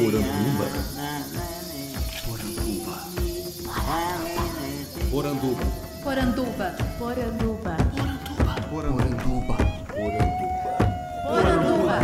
Poranduba. 0.00 0.64
Poranduba. 5.10 5.60
Poranduba. 6.02 6.76
Poranduba. 6.98 7.76
Poranduba. 8.70 8.70
Poranduba. 8.70 9.56
Poranduba. 11.28 11.98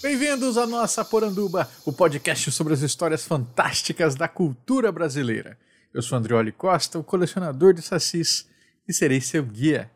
Bem-vindos 0.00 0.56
à 0.56 0.64
nossa 0.64 1.04
Poranduba, 1.04 1.68
o 1.84 1.92
podcast 1.92 2.52
sobre 2.52 2.74
as 2.74 2.82
histórias 2.82 3.24
fantásticas 3.24 4.14
da 4.14 4.28
cultura 4.28 4.92
brasileira. 4.92 5.58
Eu 5.92 6.00
sou 6.00 6.16
Andrioli 6.16 6.52
Costa, 6.52 6.96
o 6.96 7.02
colecionador 7.02 7.74
de 7.74 7.82
sacis, 7.82 8.46
e 8.86 8.94
serei 8.94 9.20
seu 9.20 9.42
guia. 9.42 9.90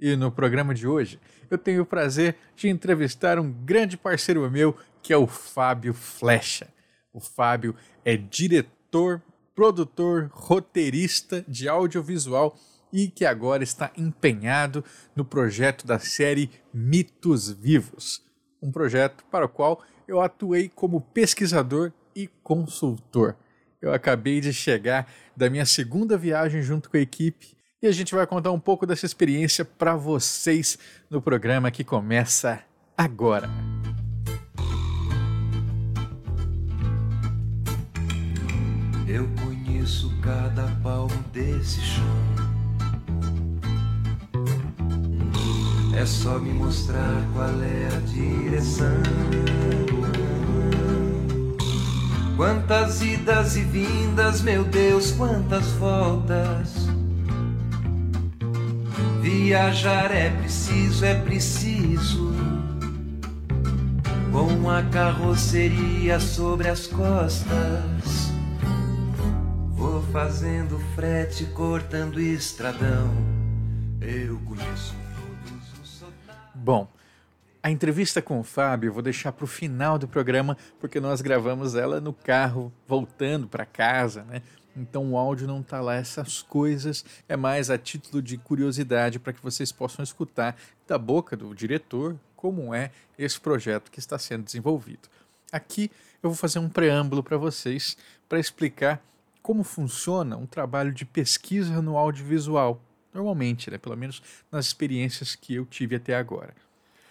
E 0.00 0.14
no 0.14 0.30
programa 0.30 0.72
de 0.72 0.86
hoje, 0.86 1.18
eu 1.50 1.58
tenho 1.58 1.82
o 1.82 1.86
prazer 1.86 2.36
de 2.54 2.68
entrevistar 2.68 3.38
um 3.38 3.50
grande 3.50 3.96
parceiro 3.96 4.48
meu, 4.50 4.76
que 5.02 5.12
é 5.12 5.16
o 5.16 5.26
Fábio 5.26 5.92
Flecha. 5.92 6.68
O 7.12 7.20
Fábio 7.20 7.74
é 8.04 8.16
diretor, 8.16 9.20
produtor, 9.54 10.30
roteirista 10.32 11.44
de 11.48 11.68
audiovisual 11.68 12.56
e 12.92 13.08
que 13.08 13.24
agora 13.24 13.64
está 13.64 13.90
empenhado 13.96 14.84
no 15.16 15.24
projeto 15.24 15.86
da 15.86 15.98
série 15.98 16.50
Mitos 16.72 17.50
Vivos, 17.50 18.22
um 18.62 18.70
projeto 18.70 19.24
para 19.30 19.46
o 19.46 19.48
qual 19.48 19.82
eu 20.06 20.20
atuei 20.20 20.68
como 20.68 21.00
pesquisador 21.00 21.92
e 22.14 22.28
consultor. 22.42 23.36
Eu 23.80 23.92
acabei 23.92 24.40
de 24.40 24.52
chegar 24.52 25.10
da 25.36 25.50
minha 25.50 25.66
segunda 25.66 26.16
viagem 26.16 26.62
junto 26.62 26.88
com 26.88 26.96
a 26.96 27.00
equipe 27.00 27.57
e 27.80 27.86
a 27.86 27.92
gente 27.92 28.14
vai 28.14 28.26
contar 28.26 28.50
um 28.50 28.58
pouco 28.58 28.84
dessa 28.84 29.06
experiência 29.06 29.64
para 29.64 29.94
vocês 29.94 30.78
no 31.08 31.22
programa 31.22 31.70
que 31.70 31.84
começa 31.84 32.60
agora. 32.96 33.48
Eu 39.06 39.28
conheço 39.42 40.12
cada 40.20 40.66
palmo 40.82 41.16
desse 41.32 41.80
chão. 41.80 42.04
É 45.96 46.04
só 46.04 46.38
me 46.38 46.52
mostrar 46.52 47.24
qual 47.32 47.62
é 47.62 47.86
a 47.86 48.00
direção. 48.00 49.02
Quantas 52.36 53.02
idas 53.02 53.56
e 53.56 53.62
vindas, 53.62 54.42
meu 54.42 54.62
Deus, 54.64 55.10
quantas 55.12 55.66
voltas. 55.72 56.87
Viajar 59.40 60.10
é 60.10 60.30
preciso, 60.30 61.04
é 61.04 61.14
preciso. 61.14 62.32
Com 64.32 64.68
a 64.68 64.82
carroceria 64.82 66.18
sobre 66.18 66.68
as 66.68 66.88
costas. 66.88 68.32
Vou 69.70 70.02
fazendo 70.12 70.80
frete, 70.96 71.44
cortando 71.46 72.20
estradão. 72.20 73.14
Eu 74.00 74.38
conheço 74.40 74.96
todos 75.14 75.80
os. 75.80 76.04
Bom, 76.52 76.88
a 77.62 77.70
entrevista 77.70 78.20
com 78.20 78.40
o 78.40 78.44
Fábio 78.44 78.88
eu 78.88 78.92
vou 78.92 79.02
deixar 79.02 79.30
para 79.30 79.44
o 79.44 79.48
final 79.48 80.00
do 80.00 80.08
programa, 80.08 80.56
porque 80.80 80.98
nós 80.98 81.20
gravamos 81.20 81.76
ela 81.76 82.00
no 82.00 82.12
carro, 82.12 82.72
voltando 82.88 83.46
para 83.46 83.64
casa, 83.64 84.24
né? 84.24 84.42
Então 84.78 85.12
o 85.12 85.18
áudio 85.18 85.48
não 85.48 85.60
tá 85.60 85.80
lá, 85.80 85.96
essas 85.96 86.40
coisas 86.40 87.04
é 87.28 87.36
mais 87.36 87.68
a 87.68 87.76
título 87.76 88.22
de 88.22 88.38
curiosidade 88.38 89.18
para 89.18 89.32
que 89.32 89.42
vocês 89.42 89.72
possam 89.72 90.02
escutar 90.02 90.56
da 90.86 90.96
boca 90.96 91.36
do 91.36 91.52
diretor 91.52 92.16
como 92.36 92.72
é 92.72 92.92
esse 93.18 93.40
projeto 93.40 93.90
que 93.90 93.98
está 93.98 94.16
sendo 94.18 94.44
desenvolvido. 94.44 95.08
Aqui 95.50 95.90
eu 96.22 96.30
vou 96.30 96.36
fazer 96.36 96.60
um 96.60 96.68
preâmbulo 96.68 97.22
para 97.22 97.36
vocês 97.36 97.96
para 98.28 98.38
explicar 98.38 99.02
como 99.42 99.64
funciona 99.64 100.36
um 100.36 100.46
trabalho 100.46 100.92
de 100.92 101.04
pesquisa 101.04 101.82
no 101.82 101.96
audiovisual, 101.96 102.80
normalmente, 103.12 103.70
né, 103.70 103.78
pelo 103.78 103.96
menos 103.96 104.22
nas 104.52 104.66
experiências 104.66 105.34
que 105.34 105.54
eu 105.54 105.66
tive 105.66 105.96
até 105.96 106.14
agora. 106.14 106.54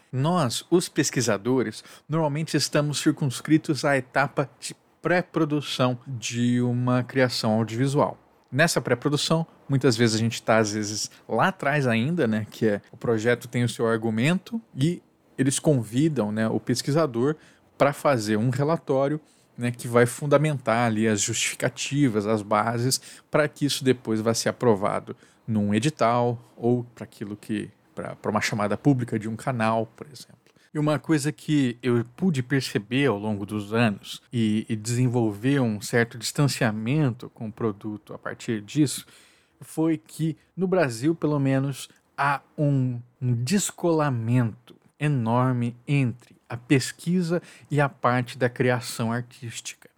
Nós, 0.09 0.63
os 0.69 0.87
pesquisadores, 0.87 1.83
normalmente 2.07 2.55
estamos 2.55 2.99
circunscritos 2.99 3.83
à 3.83 3.97
etapa 3.97 4.49
de 4.57 4.73
pré-produção 5.01 5.97
de 6.07 6.61
uma 6.61 7.03
criação 7.03 7.53
audiovisual. 7.53 8.17
Nessa 8.51 8.79
pré-produção, 8.79 9.45
muitas 9.67 9.97
vezes 9.97 10.15
a 10.15 10.19
gente 10.19 10.35
está, 10.35 10.57
às 10.57 10.71
vezes, 10.71 11.11
lá 11.27 11.49
atrás 11.49 11.85
ainda, 11.85 12.27
né, 12.27 12.45
que 12.49 12.67
é 12.67 12.81
o 12.91 12.97
projeto 12.97 13.47
tem 13.47 13.63
o 13.63 13.69
seu 13.69 13.87
argumento 13.87 14.61
e 14.75 15.01
eles 15.37 15.59
convidam 15.59 16.31
né, 16.31 16.47
o 16.47 16.59
pesquisador 16.59 17.35
para 17.77 17.93
fazer 17.93 18.37
um 18.37 18.49
relatório 18.49 19.19
né, 19.57 19.71
que 19.71 19.87
vai 19.87 20.05
fundamentar 20.05 20.87
ali 20.87 21.07
as 21.07 21.21
justificativas, 21.21 22.25
as 22.25 22.41
bases, 22.41 23.01
para 23.29 23.47
que 23.47 23.65
isso 23.65 23.83
depois 23.83 24.21
vá 24.21 24.33
ser 24.33 24.49
aprovado 24.49 25.15
num 25.47 25.73
edital 25.73 26.39
ou 26.55 26.83
para 26.83 27.03
aquilo 27.03 27.35
que 27.35 27.69
para 27.95 28.29
uma 28.29 28.41
chamada 28.41 28.77
pública 28.77 29.17
de 29.17 29.27
um 29.27 29.35
canal, 29.35 29.87
por 29.95 30.05
exemplo. 30.05 30.37
E 30.73 30.79
uma 30.79 30.99
coisa 30.99 31.31
que 31.31 31.77
eu 31.81 32.03
pude 32.15 32.43
perceber 32.43 33.07
ao 33.07 33.17
longo 33.17 33.45
dos 33.45 33.73
anos 33.73 34.21
e, 34.31 34.65
e 34.69 34.75
desenvolver 34.75 35.59
um 35.59 35.81
certo 35.81 36.17
distanciamento 36.17 37.29
com 37.29 37.47
o 37.47 37.51
produto 37.51 38.13
a 38.13 38.17
partir 38.17 38.61
disso 38.61 39.05
foi 39.61 39.97
que 39.97 40.37
no 40.55 40.67
Brasil, 40.67 41.15
pelo 41.15 41.39
menos, 41.39 41.89
há 42.17 42.41
um, 42.57 42.99
um 43.21 43.33
descolamento 43.33 44.75
enorme 44.99 45.75
entre 45.87 46.35
a 46.49 46.57
pesquisa 46.57 47.41
e 47.69 47.79
a 47.79 47.89
parte 47.89 48.37
da 48.37 48.49
criação 48.49 49.11
artística. 49.11 49.89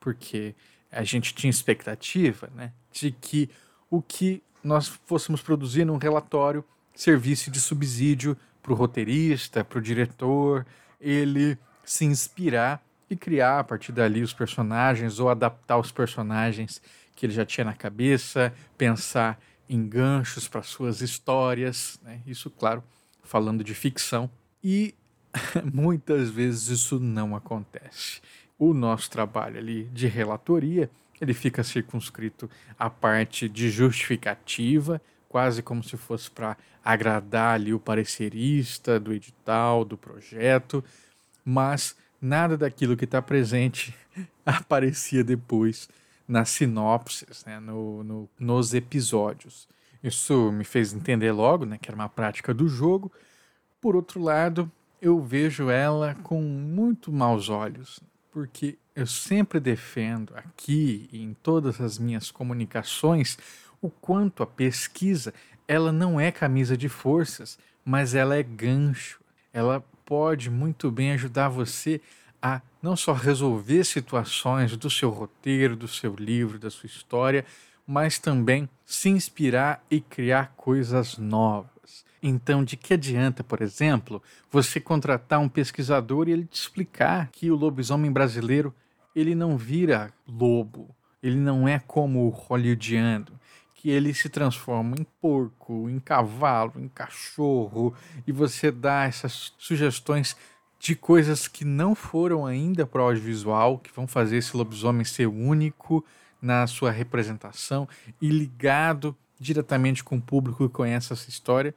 Porque 0.00 0.54
a 0.90 1.04
gente 1.04 1.34
tinha 1.34 1.50
expectativa 1.50 2.50
né, 2.54 2.72
de 2.92 3.12
que 3.12 3.48
o 3.90 4.02
que 4.02 4.42
nós 4.62 4.88
fôssemos 5.06 5.40
produzir 5.42 5.84
num 5.84 5.96
relatório 5.96 6.64
servisse 6.94 7.50
de 7.50 7.60
subsídio 7.60 8.36
para 8.62 8.72
o 8.72 8.76
roteirista, 8.76 9.64
para 9.64 9.78
o 9.78 9.82
diretor, 9.82 10.64
ele 11.00 11.58
se 11.84 12.04
inspirar 12.04 12.82
e 13.10 13.16
criar 13.16 13.58
a 13.58 13.64
partir 13.64 13.92
dali 13.92 14.22
os 14.22 14.32
personagens 14.32 15.18
ou 15.18 15.28
adaptar 15.28 15.78
os 15.78 15.90
personagens 15.90 16.80
que 17.14 17.26
ele 17.26 17.32
já 17.32 17.44
tinha 17.44 17.64
na 17.64 17.74
cabeça, 17.74 18.54
pensar 18.78 19.38
em 19.68 19.86
ganchos 19.86 20.48
para 20.48 20.62
suas 20.62 21.00
histórias, 21.00 22.00
né? 22.02 22.20
isso, 22.26 22.50
claro, 22.50 22.82
falando 23.22 23.62
de 23.64 23.74
ficção. 23.74 24.30
E 24.62 24.94
muitas 25.72 26.30
vezes 26.30 26.68
isso 26.68 26.98
não 26.98 27.34
acontece. 27.34 28.20
O 28.58 28.72
nosso 28.72 29.10
trabalho 29.10 29.58
ali 29.58 29.84
de 29.92 30.06
relatoria, 30.06 30.90
ele 31.20 31.34
fica 31.34 31.62
circunscrito 31.62 32.50
à 32.78 32.88
parte 32.88 33.48
de 33.48 33.70
justificativa, 33.70 35.00
quase 35.32 35.62
como 35.62 35.82
se 35.82 35.96
fosse 35.96 36.30
para 36.30 36.58
agradar 36.84 37.54
ali 37.54 37.72
o 37.72 37.80
parecerista 37.80 39.00
do 39.00 39.14
edital, 39.14 39.82
do 39.82 39.96
projeto, 39.96 40.84
mas 41.42 41.96
nada 42.20 42.56
daquilo 42.56 42.98
que 42.98 43.06
está 43.06 43.22
presente 43.22 43.94
aparecia 44.44 45.24
depois 45.24 45.88
nas 46.28 46.50
sinopses, 46.50 47.44
né, 47.46 47.58
no, 47.58 48.04
no, 48.04 48.28
nos 48.38 48.74
episódios. 48.74 49.66
Isso 50.04 50.52
me 50.52 50.64
fez 50.64 50.92
entender 50.92 51.32
logo 51.32 51.64
né, 51.64 51.78
que 51.80 51.88
era 51.88 51.96
uma 51.96 52.10
prática 52.10 52.52
do 52.52 52.68
jogo. 52.68 53.10
Por 53.80 53.96
outro 53.96 54.20
lado, 54.20 54.70
eu 55.00 55.18
vejo 55.18 55.70
ela 55.70 56.14
com 56.22 56.42
muito 56.42 57.10
maus 57.10 57.48
olhos, 57.48 58.00
porque 58.30 58.76
eu 58.94 59.06
sempre 59.06 59.58
defendo 59.58 60.34
aqui 60.36 61.08
em 61.10 61.34
todas 61.42 61.80
as 61.80 61.98
minhas 61.98 62.30
comunicações 62.30 63.38
o 63.82 63.90
quanto 63.90 64.42
a 64.42 64.46
pesquisa 64.46 65.34
ela 65.66 65.92
não 65.92 66.20
é 66.20 66.30
camisa 66.30 66.76
de 66.76 66.88
forças, 66.88 67.58
mas 67.84 68.14
ela 68.14 68.36
é 68.36 68.42
gancho. 68.42 69.20
Ela 69.52 69.84
pode 70.06 70.48
muito 70.48 70.90
bem 70.90 71.12
ajudar 71.12 71.48
você 71.48 72.00
a 72.40 72.60
não 72.82 72.96
só 72.96 73.12
resolver 73.12 73.84
situações 73.84 74.76
do 74.76 74.88
seu 74.88 75.10
roteiro, 75.10 75.76
do 75.76 75.88
seu 75.88 76.14
livro, 76.14 76.58
da 76.58 76.70
sua 76.70 76.86
história, 76.86 77.44
mas 77.86 78.18
também 78.18 78.68
se 78.84 79.08
inspirar 79.08 79.84
e 79.90 80.00
criar 80.00 80.52
coisas 80.56 81.18
novas. 81.18 82.04
Então, 82.22 82.64
de 82.64 82.76
que 82.76 82.94
adianta, 82.94 83.42
por 83.42 83.60
exemplo, 83.60 84.22
você 84.50 84.80
contratar 84.80 85.40
um 85.40 85.48
pesquisador 85.48 86.28
e 86.28 86.32
ele 86.32 86.44
te 86.44 86.60
explicar 86.60 87.28
que 87.32 87.50
o 87.50 87.56
lobisomem 87.56 88.12
brasileiro 88.12 88.74
ele 89.14 89.34
não 89.34 89.56
vira 89.56 90.12
lobo, 90.26 90.94
ele 91.22 91.36
não 91.36 91.68
é 91.68 91.78
como 91.78 92.26
o 92.26 92.30
hollywoodiano, 92.30 93.40
que 93.82 93.90
ele 93.90 94.14
se 94.14 94.28
transforma 94.28 94.94
em 94.96 95.04
porco, 95.20 95.90
em 95.90 95.98
cavalo, 95.98 96.74
em 96.76 96.86
cachorro, 96.86 97.92
e 98.24 98.30
você 98.30 98.70
dá 98.70 99.06
essas 99.06 99.52
sugestões 99.58 100.36
de 100.78 100.94
coisas 100.94 101.48
que 101.48 101.64
não 101.64 101.92
foram 101.92 102.46
ainda 102.46 102.86
para 102.86 103.02
o 103.02 103.06
audiovisual, 103.06 103.78
que 103.78 103.92
vão 103.92 104.06
fazer 104.06 104.36
esse 104.36 104.56
lobisomem 104.56 105.04
ser 105.04 105.26
único 105.26 106.04
na 106.40 106.64
sua 106.68 106.92
representação 106.92 107.88
e 108.20 108.28
ligado 108.28 109.16
diretamente 109.36 110.04
com 110.04 110.16
o 110.16 110.22
público 110.22 110.68
que 110.68 110.74
conhece 110.74 111.12
essa 111.12 111.28
história. 111.28 111.74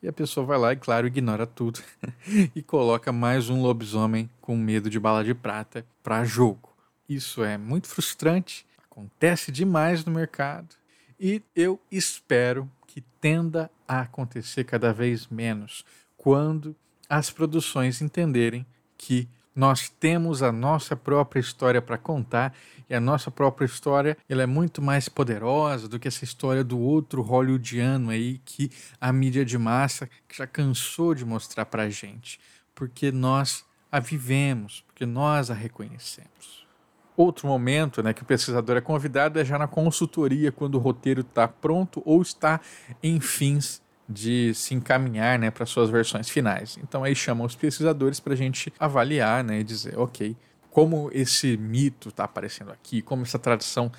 E 0.00 0.06
a 0.06 0.12
pessoa 0.12 0.46
vai 0.46 0.56
lá 0.56 0.72
e, 0.72 0.76
claro, 0.76 1.08
ignora 1.08 1.48
tudo 1.48 1.80
e 2.54 2.62
coloca 2.62 3.10
mais 3.10 3.50
um 3.50 3.60
lobisomem 3.60 4.30
com 4.40 4.56
medo 4.56 4.88
de 4.88 5.00
bala 5.00 5.24
de 5.24 5.34
prata 5.34 5.84
para 6.00 6.24
jogo. 6.24 6.70
Isso 7.08 7.42
é 7.42 7.58
muito 7.58 7.88
frustrante, 7.88 8.64
acontece 8.88 9.50
demais 9.50 10.04
no 10.04 10.12
mercado 10.12 10.79
e 11.20 11.42
eu 11.54 11.78
espero 11.90 12.70
que 12.86 13.02
tenda 13.20 13.70
a 13.86 14.00
acontecer 14.00 14.64
cada 14.64 14.90
vez 14.90 15.28
menos 15.28 15.84
quando 16.16 16.74
as 17.08 17.30
produções 17.30 18.00
entenderem 18.00 18.64
que 18.96 19.28
nós 19.54 19.90
temos 19.90 20.42
a 20.42 20.50
nossa 20.50 20.96
própria 20.96 21.40
história 21.40 21.82
para 21.82 21.98
contar 21.98 22.54
e 22.88 22.94
a 22.94 23.00
nossa 23.00 23.30
própria 23.30 23.66
história 23.66 24.16
ela 24.28 24.42
é 24.42 24.46
muito 24.46 24.80
mais 24.80 25.08
poderosa 25.08 25.86
do 25.86 25.98
que 25.98 26.08
essa 26.08 26.24
história 26.24 26.64
do 26.64 26.78
outro 26.78 27.20
hollywoodiano 27.20 28.10
aí 28.10 28.40
que 28.44 28.70
a 28.98 29.12
mídia 29.12 29.44
de 29.44 29.58
massa 29.58 30.08
já 30.32 30.46
cansou 30.46 31.14
de 31.14 31.24
mostrar 31.24 31.66
para 31.66 31.90
gente, 31.90 32.40
porque 32.74 33.12
nós 33.12 33.64
a 33.92 34.00
vivemos, 34.00 34.82
porque 34.86 35.04
nós 35.04 35.50
a 35.50 35.54
reconhecemos. 35.54 36.59
Outro 37.20 37.46
momento 37.46 38.02
né, 38.02 38.14
que 38.14 38.22
o 38.22 38.24
pesquisador 38.24 38.78
é 38.78 38.80
convidado 38.80 39.38
é 39.38 39.44
já 39.44 39.58
na 39.58 39.66
consultoria, 39.66 40.50
quando 40.50 40.76
o 40.76 40.78
roteiro 40.78 41.20
está 41.20 41.46
pronto 41.46 42.00
ou 42.06 42.22
está 42.22 42.58
em 43.02 43.20
fins 43.20 43.82
de 44.08 44.54
se 44.54 44.72
encaminhar 44.72 45.38
né, 45.38 45.50
para 45.50 45.66
suas 45.66 45.90
versões 45.90 46.30
finais. 46.30 46.78
Então 46.82 47.04
aí 47.04 47.14
chamam 47.14 47.46
os 47.46 47.54
pesquisadores 47.54 48.18
para 48.20 48.32
a 48.32 48.36
gente 48.36 48.72
avaliar 48.78 49.44
né, 49.44 49.60
e 49.60 49.62
dizer, 49.62 49.98
ok, 49.98 50.34
como 50.70 51.10
esse 51.12 51.58
mito 51.58 52.08
está 52.08 52.24
aparecendo 52.24 52.72
aqui, 52.72 53.02
como 53.02 53.22
essa 53.22 53.38
tradição 53.38 53.92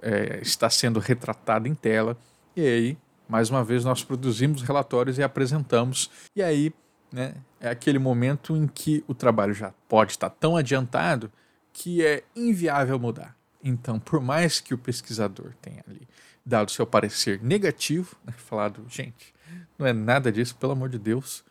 é, 0.00 0.38
está 0.40 0.70
sendo 0.70 1.00
retratada 1.00 1.66
em 1.66 1.74
tela. 1.74 2.16
E 2.54 2.60
aí, 2.60 2.98
mais 3.28 3.50
uma 3.50 3.64
vez, 3.64 3.84
nós 3.84 4.04
produzimos 4.04 4.62
relatórios 4.62 5.18
e 5.18 5.22
apresentamos. 5.24 6.12
E 6.36 6.40
aí 6.40 6.72
né, 7.10 7.34
é 7.60 7.70
aquele 7.70 7.98
momento 7.98 8.56
em 8.56 8.68
que 8.68 9.02
o 9.08 9.14
trabalho 9.14 9.52
já 9.52 9.72
pode 9.88 10.12
estar 10.12 10.30
tão 10.30 10.56
adiantado 10.56 11.28
que 11.78 12.04
é 12.04 12.24
inviável 12.34 12.98
mudar. 12.98 13.36
Então, 13.62 14.00
por 14.00 14.20
mais 14.20 14.58
que 14.60 14.74
o 14.74 14.78
pesquisador 14.78 15.52
tenha 15.62 15.84
ali 15.88 16.08
dado 16.44 16.72
seu 16.72 16.84
parecer 16.84 17.40
negativo, 17.40 18.16
né, 18.24 18.34
falado, 18.36 18.84
gente, 18.88 19.32
não 19.78 19.86
é 19.86 19.92
nada 19.92 20.32
disso, 20.32 20.56
pelo 20.56 20.72
amor 20.72 20.88
de 20.88 20.98
Deus. 20.98 21.44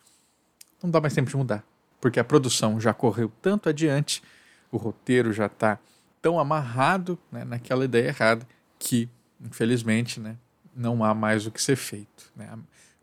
Não 0.84 0.92
dá 0.92 1.00
mais 1.00 1.14
tempo 1.14 1.30
de 1.30 1.38
mudar, 1.38 1.64
porque 2.02 2.20
a 2.20 2.26
produção 2.26 2.78
já 2.78 2.94
correu 2.94 3.32
tanto 3.42 3.70
adiante, 3.70 4.22
o 4.70 4.76
roteiro 4.76 5.32
já 5.32 5.46
está 5.46 5.80
tão 6.22 6.38
amarrado 6.38 7.18
né, 7.32 7.46
naquela 7.46 7.86
ideia 7.86 8.10
errada 8.10 8.46
que, 8.78 9.10
infelizmente, 9.40 10.20
né, 10.20 10.36
não 10.76 11.06
há 11.06 11.14
mais 11.14 11.48
o 11.48 11.52
que 11.52 11.62
ser 11.62 11.78
feito. 11.78 12.34
Né? 12.36 12.52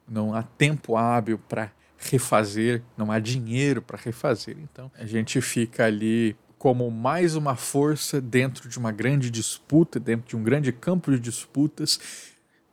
Não 0.06 0.34
há 0.34 0.42
tempo 0.42 0.94
hábil 0.94 1.38
para 1.38 1.72
refazer, 1.96 2.82
não 2.98 3.10
há 3.10 3.18
dinheiro 3.18 3.80
para 3.80 3.96
refazer. 3.96 4.58
Então, 4.58 4.92
a 4.94 5.06
gente 5.06 5.40
fica 5.40 5.86
ali 5.86 6.36
como 6.64 6.90
mais 6.90 7.36
uma 7.36 7.56
força 7.56 8.22
dentro 8.22 8.70
de 8.70 8.78
uma 8.78 8.90
grande 8.90 9.30
disputa, 9.30 10.00
dentro 10.00 10.26
de 10.26 10.34
um 10.34 10.42
grande 10.42 10.72
campo 10.72 11.10
de 11.10 11.20
disputas 11.20 12.00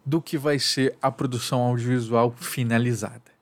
do 0.05 0.21
que 0.21 0.37
vai 0.37 0.59
ser 0.59 0.95
a 1.01 1.11
produção 1.11 1.59
audiovisual 1.59 2.33
finalizada. 2.37 3.33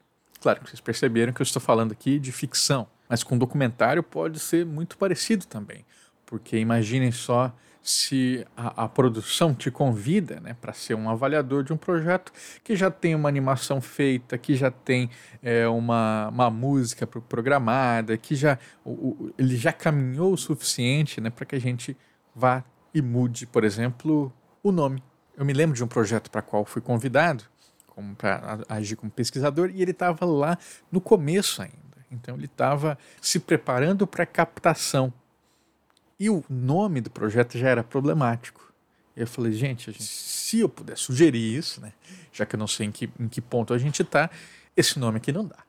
Claro 0.41 0.61
que 0.61 0.71
vocês 0.71 0.81
perceberam 0.81 1.31
que 1.33 1.39
eu 1.39 1.43
estou 1.43 1.61
falando 1.61 1.91
aqui 1.91 2.17
de 2.17 2.31
ficção, 2.31 2.87
mas 3.07 3.21
com 3.21 3.37
documentário 3.37 4.01
pode 4.01 4.39
ser 4.39 4.65
muito 4.65 4.97
parecido 4.97 5.45
também, 5.45 5.85
porque 6.25 6.57
imaginem 6.57 7.11
só 7.11 7.55
se 7.81 8.45
a, 8.55 8.85
a 8.85 8.89
produção 8.89 9.53
te 9.53 9.71
convida 9.71 10.39
né, 10.39 10.55
para 10.59 10.73
ser 10.73 10.95
um 10.95 11.09
avaliador 11.09 11.63
de 11.63 11.73
um 11.73 11.77
projeto 11.77 12.31
que 12.63 12.75
já 12.75 12.91
tem 12.91 13.15
uma 13.15 13.29
animação 13.29 13.81
feita, 13.81 14.37
que 14.37 14.55
já 14.55 14.69
tem 14.69 15.09
é, 15.41 15.67
uma, 15.67 16.29
uma 16.29 16.49
música 16.49 17.07
programada, 17.07 18.17
que 18.17 18.35
já 18.35 18.59
o, 18.83 18.91
o, 18.91 19.33
ele 19.37 19.55
já 19.55 19.73
caminhou 19.73 20.33
o 20.33 20.37
suficiente 20.37 21.19
né, 21.19 21.29
para 21.29 21.45
que 21.45 21.55
a 21.55 21.59
gente 21.59 21.97
vá 22.35 22.63
e 22.93 23.01
mude, 23.01 23.45
por 23.45 23.63
exemplo, 23.63 24.33
o 24.61 24.71
nome 24.71 25.01
eu 25.39 25.45
me 25.45 25.53
lembro 25.53 25.73
de 25.73 25.81
um 25.81 25.87
projeto 25.87 26.29
para 26.29 26.41
qual 26.41 26.65
fui 26.65 26.81
convidado 26.81 27.45
para 28.17 28.59
agir 28.67 28.97
como 28.97 29.09
pesquisador 29.09 29.71
e 29.73 29.81
ele 29.81 29.91
estava 29.91 30.25
lá 30.25 30.57
no 30.91 30.99
começo 30.99 31.61
ainda. 31.61 32.05
Então 32.11 32.35
ele 32.35 32.45
estava 32.45 32.97
se 33.21 33.39
preparando 33.39 34.05
para 34.05 34.25
captação. 34.25 35.13
E 36.19 36.29
o 36.29 36.43
nome 36.49 37.01
do 37.01 37.09
projeto 37.09 37.57
já 37.57 37.69
era 37.69 37.83
problemático. 37.83 38.73
Eu 39.15 39.27
falei, 39.27 39.51
gente, 39.51 39.91
gente, 39.91 40.03
se 40.03 40.59
eu 40.59 40.69
puder 40.69 40.97
sugerir 40.97 41.57
isso, 41.57 41.81
né, 41.81 41.93
já 42.31 42.45
que 42.45 42.55
eu 42.55 42.59
não 42.59 42.67
sei 42.67 42.87
em 42.87 42.91
que, 42.91 43.09
em 43.19 43.27
que 43.27 43.41
ponto 43.41 43.73
a 43.73 43.77
gente 43.77 44.01
está, 44.01 44.29
esse 44.75 44.99
nome 44.99 45.17
aqui 45.17 45.31
não 45.31 45.45
dá. 45.45 45.59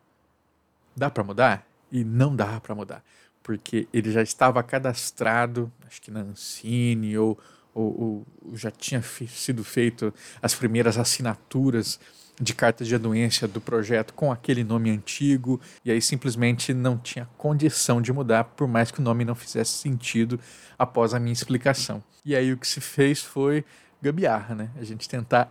Dá 0.97 1.11
para 1.11 1.25
mudar? 1.25 1.67
E 1.91 2.05
não 2.05 2.35
dá 2.35 2.61
para 2.61 2.75
mudar. 2.75 3.05
Porque 3.43 3.89
ele 3.93 4.11
já 4.13 4.23
estava 4.23 4.63
cadastrado, 4.63 5.73
acho 5.87 6.01
que 6.03 6.11
na 6.11 6.21
Ancine 6.21 7.17
ou 7.17 7.39
ou, 7.75 8.27
ou 8.45 8.57
já 8.57 8.71
tinha 8.71 9.03
sido 9.03 9.63
feito 9.63 10.13
as 10.43 10.55
primeiras 10.55 10.99
assinaturas 10.99 12.01
de 12.41 12.55
cartas 12.55 12.89
de 12.89 12.95
anuência 12.95 13.47
do 13.47 13.61
projeto 13.61 14.15
com 14.15 14.33
aquele 14.33 14.65
nome 14.65 14.91
antigo, 14.91 15.61
e 15.85 15.91
aí 15.91 16.01
simplesmente 16.01 16.73
não 16.73 16.97
tinha 16.97 17.29
condição 17.37 18.01
de 18.01 18.13
mudar, 18.13 18.45
por 18.45 18.67
mais 18.67 18.91
que 18.91 19.01
o 19.01 19.03
nome 19.03 19.25
não 19.25 19.35
fizesse 19.35 19.73
sentido 19.73 20.41
após 20.79 21.13
a 21.13 21.21
minha 21.21 21.35
explicação. 21.35 22.03
E 22.25 22.35
aí 22.35 22.53
o 22.53 22.57
que 22.57 22.67
se 22.67 22.81
fez 22.81 23.23
foi 23.23 23.65
gambiarra, 24.01 24.55
né? 24.55 24.71
A 24.79 24.85
gente 24.85 25.07
tentar 25.07 25.51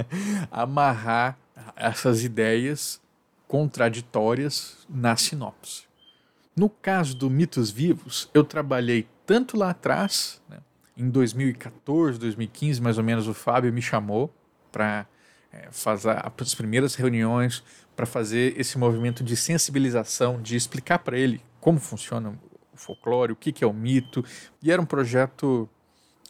amarrar 0.50 1.36
essas 1.76 2.24
ideias 2.24 3.00
contraditórias 3.46 4.86
na 4.88 5.16
sinopse. 5.16 5.84
No 6.56 6.70
caso 6.70 7.16
do 7.16 7.28
Mitos 7.28 7.70
Vivos, 7.70 8.30
eu 8.32 8.44
trabalhei 8.44 9.06
tanto 9.26 9.56
lá 9.56 9.70
atrás, 9.70 10.40
né, 10.48 10.58
em 10.96 11.08
2014, 11.08 12.18
2015, 12.18 12.80
mais 12.80 12.98
ou 12.98 13.04
menos, 13.04 13.28
o 13.28 13.34
Fábio 13.34 13.72
me 13.72 13.80
chamou 13.80 14.32
para 14.72 15.06
é, 15.52 15.68
fazer 15.70 16.16
as 16.24 16.54
primeiras 16.54 16.94
reuniões 16.94 17.62
para 17.96 18.06
fazer 18.06 18.58
esse 18.58 18.78
movimento 18.78 19.22
de 19.22 19.36
sensibilização, 19.36 20.40
de 20.40 20.56
explicar 20.56 21.00
para 21.00 21.18
ele 21.18 21.42
como 21.60 21.78
funciona 21.78 22.30
o 22.72 22.76
folclore, 22.76 23.32
o 23.32 23.36
que, 23.36 23.52
que 23.52 23.62
é 23.62 23.66
o 23.66 23.72
mito. 23.72 24.24
E 24.62 24.72
era 24.72 24.80
um 24.80 24.86
projeto 24.86 25.68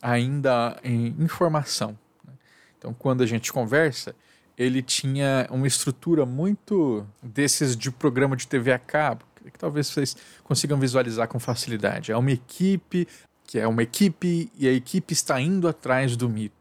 ainda 0.03 0.79
em 0.83 1.15
informação. 1.19 1.97
Né? 2.25 2.33
Então, 2.79 2.93
quando 2.93 3.23
a 3.23 3.27
gente 3.27 3.53
conversa, 3.53 4.15
ele 4.59 4.83
tinha 4.83 5.47
uma 5.51 5.67
estrutura 5.67 6.27
muito 6.27 7.07
desses 7.23 7.77
de 7.77 7.91
programa 7.91 8.37
de 8.37 8.47
TV 8.47 8.73
a 8.73 8.79
cabo, 8.79 9.25
que 9.51 9.59
talvez 9.59 9.87
vocês 9.89 10.17
consigam 10.45 10.79
visualizar 10.79 11.27
com 11.29 11.39
facilidade. 11.39 12.13
É 12.13 12.17
uma 12.17 12.31
equipe 12.31 13.07
que 13.47 13.59
é 13.59 13.67
uma 13.67 13.83
equipe 13.83 14.51
e 14.57 14.69
a 14.69 14.73
equipe 14.73 15.13
está 15.13 15.41
indo 15.41 15.67
atrás 15.67 16.15
do 16.15 16.29
mito? 16.29 16.60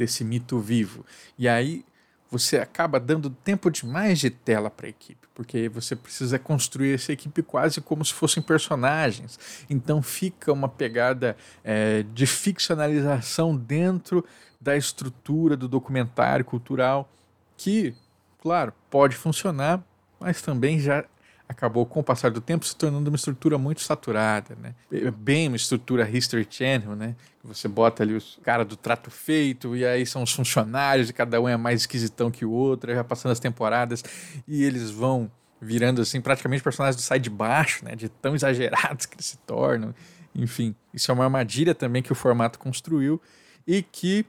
Desse 0.00 0.24
mito 0.24 0.58
vivo. 0.58 1.04
E 1.38 1.46
aí 1.46 1.84
você 2.30 2.56
acaba 2.58 2.98
dando 2.98 3.28
tempo 3.28 3.70
demais 3.70 4.18
de 4.18 4.30
tela 4.30 4.70
para 4.70 4.86
a 4.86 4.88
equipe, 4.88 5.28
porque 5.34 5.68
você 5.68 5.94
precisa 5.94 6.38
construir 6.38 6.94
essa 6.94 7.12
equipe 7.12 7.42
quase 7.42 7.82
como 7.82 8.02
se 8.02 8.14
fossem 8.14 8.42
personagens. 8.42 9.38
Então 9.68 10.00
fica 10.00 10.52
uma 10.52 10.68
pegada 10.68 11.36
é, 11.62 12.02
de 12.14 12.26
ficcionalização 12.26 13.54
dentro 13.54 14.24
da 14.58 14.74
estrutura 14.74 15.54
do 15.54 15.68
documentário 15.68 16.44
cultural 16.44 17.10
que, 17.56 17.94
claro, 18.40 18.72
pode 18.88 19.16
funcionar, 19.16 19.84
mas 20.18 20.40
também 20.40 20.80
já 20.80 21.04
acabou, 21.50 21.84
com 21.84 21.98
o 21.98 22.02
passar 22.04 22.30
do 22.30 22.40
tempo, 22.40 22.64
se 22.64 22.76
tornando 22.76 23.10
uma 23.10 23.16
estrutura 23.16 23.58
muito 23.58 23.80
saturada, 23.80 24.56
né? 24.62 24.72
Bem 25.16 25.48
uma 25.48 25.56
estrutura 25.56 26.08
History 26.08 26.46
Channel, 26.48 26.94
né? 26.94 27.16
Você 27.42 27.66
bota 27.66 28.04
ali 28.04 28.14
os 28.14 28.38
cara 28.44 28.64
do 28.64 28.76
trato 28.76 29.10
feito, 29.10 29.76
e 29.76 29.84
aí 29.84 30.06
são 30.06 30.22
os 30.22 30.32
funcionários, 30.32 31.10
e 31.10 31.12
cada 31.12 31.40
um 31.40 31.48
é 31.48 31.56
mais 31.56 31.80
esquisitão 31.80 32.30
que 32.30 32.44
o 32.44 32.52
outro, 32.52 32.94
já 32.94 33.02
passando 33.02 33.32
as 33.32 33.40
temporadas, 33.40 34.04
e 34.46 34.62
eles 34.62 34.92
vão 34.92 35.28
virando, 35.60 36.00
assim, 36.00 36.20
praticamente 36.20 36.62
personagens 36.62 36.94
do 36.94 37.02
sai 37.02 37.18
de 37.18 37.28
baixo, 37.28 37.84
né? 37.84 37.96
De 37.96 38.08
tão 38.08 38.36
exagerados 38.36 39.04
que 39.06 39.16
eles 39.16 39.26
se 39.26 39.36
tornam. 39.38 39.92
Enfim, 40.32 40.72
isso 40.94 41.10
é 41.10 41.14
uma 41.14 41.24
armadilha 41.24 41.74
também 41.74 42.00
que 42.00 42.12
o 42.12 42.14
formato 42.14 42.60
construiu, 42.60 43.20
e 43.66 43.82
que, 43.82 44.24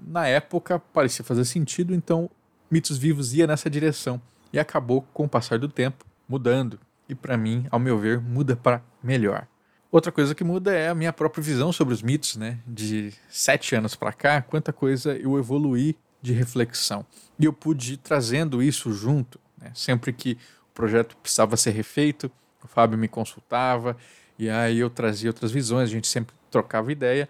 na 0.00 0.26
época, 0.26 0.78
parecia 0.78 1.22
fazer 1.22 1.44
sentido, 1.44 1.94
então 1.94 2.30
Mitos 2.70 2.96
Vivos 2.96 3.34
ia 3.34 3.46
nessa 3.46 3.68
direção. 3.68 4.18
E 4.50 4.58
acabou, 4.58 5.02
com 5.12 5.26
o 5.26 5.28
passar 5.28 5.58
do 5.58 5.68
tempo, 5.68 6.06
mudando. 6.28 6.78
E 7.08 7.14
para 7.14 7.36
mim, 7.36 7.66
ao 7.70 7.78
meu 7.78 7.98
ver, 7.98 8.20
muda 8.20 8.56
para 8.56 8.82
melhor. 9.02 9.46
Outra 9.90 10.10
coisa 10.10 10.34
que 10.34 10.42
muda 10.42 10.74
é 10.74 10.88
a 10.88 10.94
minha 10.94 11.12
própria 11.12 11.42
visão 11.42 11.72
sobre 11.72 11.94
os 11.94 12.02
mitos, 12.02 12.36
né? 12.36 12.58
De 12.66 13.12
sete 13.28 13.74
anos 13.74 13.94
para 13.94 14.12
cá, 14.12 14.42
quanta 14.42 14.72
coisa 14.72 15.16
eu 15.16 15.38
evoluí 15.38 15.96
de 16.20 16.32
reflexão. 16.32 17.06
E 17.38 17.44
eu 17.44 17.52
pude 17.52 17.94
ir 17.94 17.96
trazendo 17.98 18.62
isso 18.62 18.92
junto. 18.92 19.38
Né? 19.56 19.70
Sempre 19.74 20.12
que 20.12 20.32
o 20.70 20.74
projeto 20.74 21.16
precisava 21.16 21.56
ser 21.56 21.70
refeito, 21.70 22.30
o 22.62 22.68
Fábio 22.68 22.98
me 22.98 23.08
consultava, 23.08 23.96
e 24.38 24.50
aí 24.50 24.78
eu 24.78 24.90
trazia 24.90 25.30
outras 25.30 25.52
visões, 25.52 25.88
a 25.88 25.92
gente 25.92 26.08
sempre 26.08 26.34
trocava 26.50 26.90
ideia, 26.90 27.28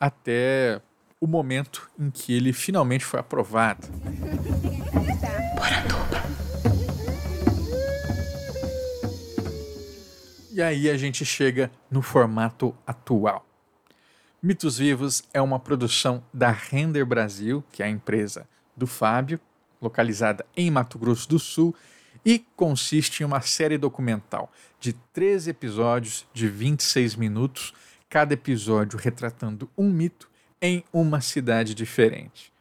até 0.00 0.80
o 1.20 1.26
momento 1.26 1.90
em 1.98 2.10
que 2.10 2.32
ele 2.32 2.52
finalmente 2.52 3.04
foi 3.04 3.20
aprovado. 3.20 3.86
E 10.58 10.62
aí 10.62 10.90
a 10.90 10.96
gente 10.96 11.24
chega 11.24 11.70
no 11.88 12.02
formato 12.02 12.74
atual. 12.84 13.46
Mitos 14.42 14.78
Vivos 14.78 15.22
é 15.32 15.40
uma 15.40 15.60
produção 15.60 16.20
da 16.34 16.50
Render 16.50 17.04
Brasil, 17.04 17.62
que 17.70 17.80
é 17.80 17.86
a 17.86 17.88
empresa 17.88 18.44
do 18.76 18.84
Fábio, 18.84 19.38
localizada 19.80 20.44
em 20.56 20.68
Mato 20.68 20.98
Grosso 20.98 21.28
do 21.28 21.38
Sul, 21.38 21.72
e 22.26 22.40
consiste 22.56 23.22
em 23.22 23.24
uma 23.24 23.40
série 23.40 23.78
documental 23.78 24.50
de 24.80 24.94
13 25.12 25.50
episódios 25.50 26.26
de 26.34 26.48
26 26.48 27.14
minutos, 27.14 27.72
cada 28.08 28.34
episódio 28.34 28.98
retratando 28.98 29.70
um 29.78 29.88
mito 29.88 30.28
em 30.60 30.82
uma 30.92 31.20
cidade 31.20 31.72
diferente. 31.72 32.52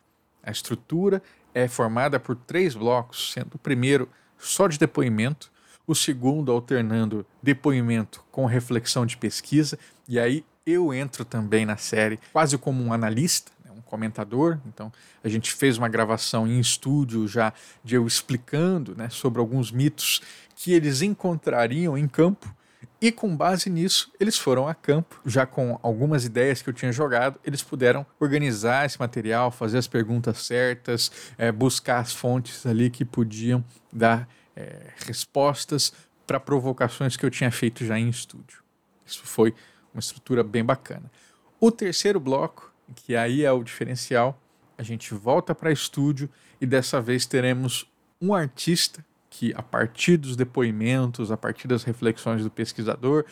A 0.43 0.51
estrutura 0.51 1.19
é 1.51 1.67
formada 1.67 2.19
por 2.19 2.35
três 2.35 2.75
blocos, 2.75 3.33
sendo 3.33 3.55
o 3.55 3.57
primeiro 3.57 4.07
só 4.37 4.67
de 4.67 4.77
depoimento, 4.77 5.51
o 5.87 5.95
segundo 5.95 6.51
alternando 6.51 7.25
depoimento 7.41 8.23
com 8.29 8.45
reflexão 8.45 9.05
de 9.05 9.15
pesquisa, 9.15 9.79
e 10.07 10.19
aí 10.19 10.45
eu 10.65 10.93
entro 10.93 11.23
também 11.23 11.65
na 11.65 11.77
série 11.77 12.19
quase 12.33 12.57
como 12.57 12.83
um 12.83 12.91
analista, 12.91 13.51
né, 13.63 13.71
um 13.75 13.81
comentador. 13.81 14.59
Então 14.67 14.91
a 15.23 15.29
gente 15.29 15.53
fez 15.53 15.77
uma 15.77 15.87
gravação 15.87 16.45
em 16.45 16.59
estúdio 16.59 17.25
já 17.25 17.53
de 17.83 17.95
eu 17.95 18.05
explicando 18.05 18.93
né, 18.95 19.09
sobre 19.09 19.39
alguns 19.39 19.71
mitos 19.71 20.21
que 20.55 20.73
eles 20.73 21.01
encontrariam 21.01 21.97
em 21.97 22.07
campo. 22.07 22.53
E 22.99 23.11
com 23.11 23.35
base 23.35 23.69
nisso, 23.69 24.11
eles 24.19 24.39
foram 24.39 24.67
a 24.67 24.73
campo, 24.73 25.21
já 25.23 25.45
com 25.45 25.79
algumas 25.83 26.25
ideias 26.25 26.63
que 26.63 26.69
eu 26.69 26.73
tinha 26.73 26.91
jogado, 26.91 27.39
eles 27.45 27.61
puderam 27.61 28.03
organizar 28.19 28.87
esse 28.87 28.99
material, 28.99 29.51
fazer 29.51 29.77
as 29.77 29.87
perguntas 29.87 30.39
certas, 30.39 31.11
é, 31.37 31.51
buscar 31.51 31.99
as 31.99 32.11
fontes 32.11 32.65
ali 32.65 32.89
que 32.89 33.05
podiam 33.05 33.63
dar 33.93 34.27
é, 34.57 34.91
respostas 35.05 35.93
para 36.25 36.39
provocações 36.39 37.15
que 37.15 37.23
eu 37.23 37.29
tinha 37.29 37.51
feito 37.51 37.85
já 37.85 37.97
em 37.99 38.09
estúdio. 38.09 38.63
Isso 39.05 39.21
foi 39.23 39.53
uma 39.93 39.99
estrutura 39.99 40.43
bem 40.43 40.65
bacana. 40.65 41.11
O 41.59 41.71
terceiro 41.71 42.19
bloco, 42.19 42.73
que 42.95 43.15
aí 43.15 43.45
é 43.45 43.51
o 43.51 43.63
diferencial, 43.63 44.41
a 44.77 44.83
gente 44.83 45.13
volta 45.13 45.53
para 45.53 45.71
estúdio 45.71 46.29
e 46.59 46.65
dessa 46.65 46.99
vez 46.99 47.25
teremos 47.25 47.89
um 48.19 48.33
artista 48.33 49.05
que, 49.29 49.53
a 49.55 49.61
partir 49.61 50.17
dos 50.17 50.35
depoimentos, 50.35 51.31
a 51.31 51.37
partir 51.37 51.67
das 51.67 51.83
reflexões 51.83 52.43
do 52.43 52.49
pesquisador, 52.49 53.25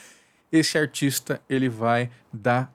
esse 0.52 0.78
artista 0.78 1.42
ele 1.50 1.68
vai 1.68 2.12
dar 2.32 2.72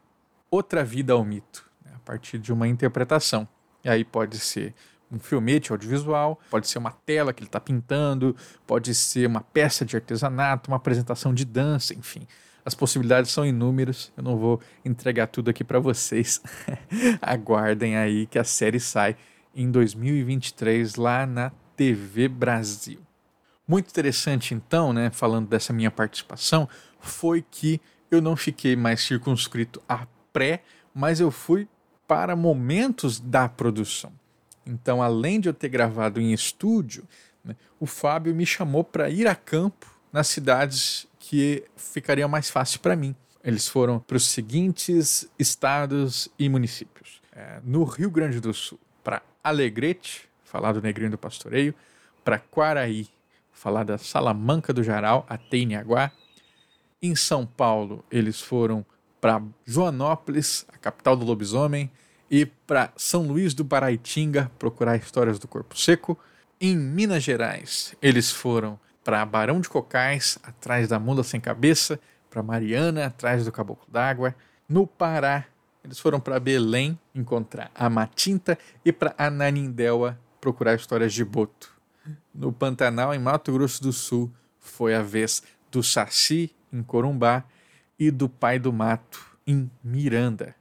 outra 0.50 0.84
vida 0.84 1.12
ao 1.12 1.24
mito, 1.24 1.64
né, 1.84 1.92
a 1.94 1.98
partir 2.00 2.38
de 2.38 2.52
uma 2.52 2.66
interpretação. 2.66 3.48
E 3.84 3.88
aí 3.88 4.04
pode 4.04 4.38
ser 4.38 4.74
um 5.10 5.18
filmete 5.18 5.72
audiovisual, 5.72 6.38
pode 6.50 6.68
ser 6.68 6.78
uma 6.78 6.92
tela 6.92 7.32
que 7.32 7.40
ele 7.40 7.48
está 7.48 7.60
pintando, 7.60 8.36
pode 8.66 8.94
ser 8.94 9.26
uma 9.26 9.40
peça 9.40 9.84
de 9.84 9.96
artesanato, 9.96 10.70
uma 10.70 10.76
apresentação 10.76 11.34
de 11.34 11.44
dança, 11.44 11.94
enfim. 11.94 12.26
As 12.64 12.74
possibilidades 12.74 13.30
são 13.30 13.44
inúmeras. 13.44 14.12
Eu 14.16 14.22
não 14.22 14.36
vou 14.36 14.60
entregar 14.84 15.26
tudo 15.26 15.48
aqui 15.50 15.64
para 15.64 15.80
vocês. 15.80 16.40
Aguardem 17.20 17.96
aí 17.96 18.26
que 18.26 18.38
a 18.38 18.44
série 18.44 18.78
sai 18.78 19.16
em 19.54 19.70
2023 19.70 20.96
lá 20.96 21.26
na 21.26 21.50
TV 21.74 22.28
Brasil. 22.28 23.00
Muito 23.66 23.88
interessante 23.88 24.54
então, 24.54 24.92
né, 24.92 25.10
falando 25.10 25.48
dessa 25.48 25.72
minha 25.72 25.90
participação, 25.90 26.68
foi 27.00 27.44
que 27.48 27.80
eu 28.10 28.20
não 28.20 28.36
fiquei 28.36 28.76
mais 28.76 29.00
circunscrito 29.00 29.80
a 29.88 30.06
pré, 30.32 30.62
mas 30.94 31.20
eu 31.20 31.30
fui 31.30 31.68
para 32.06 32.34
momentos 32.34 33.20
da 33.20 33.48
produção. 33.48 34.12
Então, 34.64 35.02
além 35.02 35.40
de 35.40 35.48
eu 35.48 35.54
ter 35.54 35.68
gravado 35.68 36.20
em 36.20 36.32
estúdio, 36.32 37.04
né, 37.44 37.56
o 37.78 37.86
Fábio 37.86 38.34
me 38.34 38.44
chamou 38.44 38.84
para 38.84 39.08
ir 39.10 39.26
a 39.26 39.34
campo 39.34 39.86
nas 40.12 40.28
cidades 40.28 41.06
que 41.18 41.64
ficariam 41.76 42.28
mais 42.28 42.50
fácil 42.50 42.80
para 42.80 42.96
mim. 42.96 43.14
Eles 43.42 43.66
foram 43.66 43.98
para 43.98 44.16
os 44.16 44.26
seguintes 44.26 45.28
estados 45.38 46.28
e 46.38 46.48
municípios: 46.48 47.22
é, 47.32 47.60
no 47.64 47.84
Rio 47.84 48.10
Grande 48.10 48.40
do 48.40 48.52
Sul, 48.52 48.78
para 49.02 49.22
Alegrete, 49.42 50.28
falar 50.44 50.72
do 50.72 50.82
Negrinho 50.82 51.10
do 51.10 51.18
Pastoreio, 51.18 51.74
para 52.22 52.38
Quaraí, 52.38 53.08
falar 53.52 53.84
da 53.84 53.96
Salamanca 53.96 54.72
do 54.72 54.82
Jaral, 54.82 55.24
até 55.28 55.58
Iniaguá. 55.58 56.10
Em 57.02 57.16
São 57.16 57.46
Paulo, 57.46 58.04
eles 58.10 58.40
foram 58.40 58.84
para 59.20 59.42
Joanópolis, 59.64 60.66
a 60.68 60.76
capital 60.76 61.16
do 61.16 61.24
lobisomem, 61.24 61.90
e 62.30 62.46
para 62.46 62.92
São 62.96 63.26
Luís 63.26 63.54
do 63.54 63.64
Paraitinga 63.64 64.50
procurar 64.58 64.96
histórias 64.96 65.38
do 65.38 65.48
corpo 65.48 65.76
seco. 65.76 66.18
Em 66.60 66.76
Minas 66.76 67.22
Gerais, 67.22 67.94
eles 68.00 68.30
foram 68.30 68.78
para 69.02 69.24
Barão 69.24 69.60
de 69.60 69.68
Cocais, 69.68 70.38
atrás 70.42 70.88
da 70.88 70.98
Mula 70.98 71.24
Sem 71.24 71.40
Cabeça, 71.40 71.98
para 72.28 72.42
Mariana, 72.42 73.06
atrás 73.06 73.44
do 73.44 73.50
Caboclo 73.50 73.90
d'Água. 73.90 74.34
No 74.68 74.86
Pará, 74.86 75.46
eles 75.82 75.98
foram 75.98 76.20
para 76.20 76.38
Belém 76.38 76.98
encontrar 77.14 77.70
a 77.74 77.90
Matinta 77.90 78.56
e 78.84 78.92
para 78.92 79.14
Ananindeua 79.18 80.18
procurar 80.40 80.76
histórias 80.76 81.12
de 81.12 81.24
Boto. 81.24 81.74
No 82.32 82.52
Pantanal, 82.52 83.12
em 83.14 83.18
Mato 83.18 83.52
Grosso 83.52 83.82
do 83.82 83.92
Sul, 83.92 84.30
foi 84.58 84.94
a 84.94 85.02
vez 85.02 85.42
do 85.70 85.82
Saci, 85.82 86.54
em 86.72 86.82
Corumbá, 86.82 87.44
e 87.98 88.10
do 88.10 88.28
Pai 88.28 88.58
do 88.58 88.72
Mato, 88.72 89.36
em 89.46 89.70
Miranda. 89.82 90.54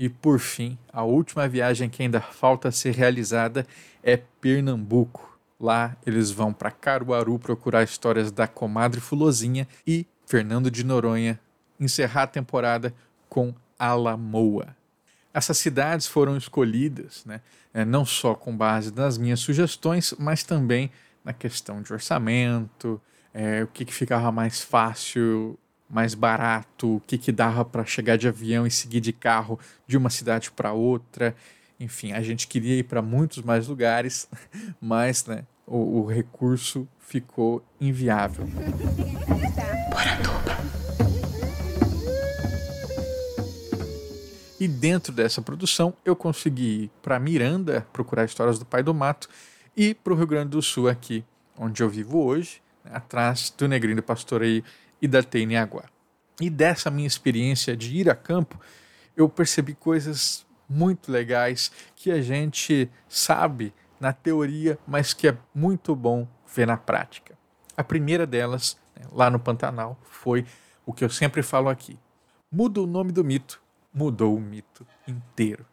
E 0.00 0.08
por 0.08 0.40
fim, 0.40 0.78
a 0.90 1.02
última 1.02 1.46
viagem 1.46 1.90
que 1.90 2.02
ainda 2.02 2.22
falta 2.22 2.72
ser 2.72 2.94
realizada 2.94 3.66
é 4.02 4.16
Pernambuco. 4.16 5.38
Lá 5.60 5.94
eles 6.06 6.30
vão 6.30 6.54
para 6.54 6.70
Caruaru 6.70 7.38
procurar 7.38 7.82
histórias 7.82 8.32
da 8.32 8.48
comadre 8.48 8.98
Fulozinha 8.98 9.68
e 9.86 10.06
Fernando 10.24 10.70
de 10.70 10.84
Noronha 10.84 11.38
encerrar 11.78 12.22
a 12.22 12.26
temporada 12.26 12.94
com 13.28 13.54
Alamoa. 13.78 14.74
Essas 15.34 15.58
cidades 15.58 16.06
foram 16.06 16.34
escolhidas 16.34 17.22
né, 17.26 17.42
é, 17.74 17.84
não 17.84 18.06
só 18.06 18.34
com 18.34 18.56
base 18.56 18.94
nas 18.94 19.18
minhas 19.18 19.40
sugestões, 19.40 20.14
mas 20.18 20.42
também 20.42 20.90
na 21.22 21.34
questão 21.34 21.82
de 21.82 21.92
orçamento, 21.92 22.98
é, 23.34 23.64
o 23.64 23.66
que, 23.66 23.84
que 23.84 23.92
ficava 23.92 24.32
mais 24.32 24.62
fácil, 24.62 25.58
mais 25.90 26.14
barato, 26.14 26.96
o 26.96 27.00
que, 27.00 27.18
que 27.18 27.32
dava 27.32 27.64
para 27.64 27.84
chegar 27.84 28.16
de 28.16 28.28
avião 28.28 28.66
e 28.66 28.70
seguir 28.70 29.00
de 29.00 29.12
carro 29.12 29.58
de 29.86 29.96
uma 29.96 30.08
cidade 30.08 30.50
para 30.50 30.72
outra. 30.72 31.34
Enfim, 31.78 32.12
a 32.12 32.22
gente 32.22 32.46
queria 32.46 32.76
ir 32.76 32.84
para 32.84 33.02
muitos 33.02 33.42
mais 33.42 33.66
lugares, 33.66 34.28
mas 34.80 35.26
né, 35.26 35.44
o, 35.66 36.00
o 36.00 36.06
recurso 36.06 36.86
ficou 37.00 37.64
inviável. 37.80 38.46
E 44.60 44.68
dentro 44.68 45.10
dessa 45.10 45.40
produção 45.40 45.94
eu 46.04 46.14
consegui 46.14 46.84
ir 46.84 46.90
para 47.02 47.18
Miranda 47.18 47.86
procurar 47.92 48.26
histórias 48.26 48.58
do 48.58 48.66
Pai 48.66 48.82
do 48.82 48.94
Mato 48.94 49.28
e 49.74 49.94
para 49.94 50.12
o 50.12 50.16
Rio 50.16 50.26
Grande 50.26 50.50
do 50.50 50.60
Sul 50.60 50.86
aqui, 50.86 51.24
onde 51.58 51.82
eu 51.82 51.88
vivo 51.88 52.22
hoje, 52.22 52.60
né, 52.84 52.92
atrás 52.94 53.52
do 53.56 53.66
Negrinho 53.66 53.96
do 53.96 54.02
Pastoreio 54.02 54.62
e 55.00 55.08
da 55.08 55.22
Teniaguá. 55.22 55.84
E 56.40 56.48
dessa 56.48 56.90
minha 56.90 57.06
experiência 57.06 57.76
de 57.76 57.96
ir 57.96 58.08
a 58.08 58.14
campo, 58.14 58.58
eu 59.16 59.28
percebi 59.28 59.74
coisas 59.74 60.46
muito 60.68 61.10
legais 61.10 61.70
que 61.96 62.10
a 62.10 62.22
gente 62.22 62.90
sabe 63.08 63.74
na 63.98 64.12
teoria, 64.12 64.78
mas 64.86 65.12
que 65.12 65.28
é 65.28 65.36
muito 65.54 65.94
bom 65.94 66.26
ver 66.46 66.66
na 66.66 66.76
prática. 66.76 67.38
A 67.76 67.84
primeira 67.84 68.26
delas, 68.26 68.78
né, 68.96 69.02
lá 69.12 69.28
no 69.28 69.38
Pantanal, 69.38 69.98
foi 70.02 70.46
o 70.86 70.92
que 70.92 71.04
eu 71.04 71.10
sempre 71.10 71.42
falo 71.42 71.68
aqui: 71.68 71.98
muda 72.50 72.80
o 72.80 72.86
nome 72.86 73.12
do 73.12 73.24
mito, 73.24 73.60
mudou 73.92 74.36
o 74.36 74.40
mito 74.40 74.86
inteiro. 75.06 75.66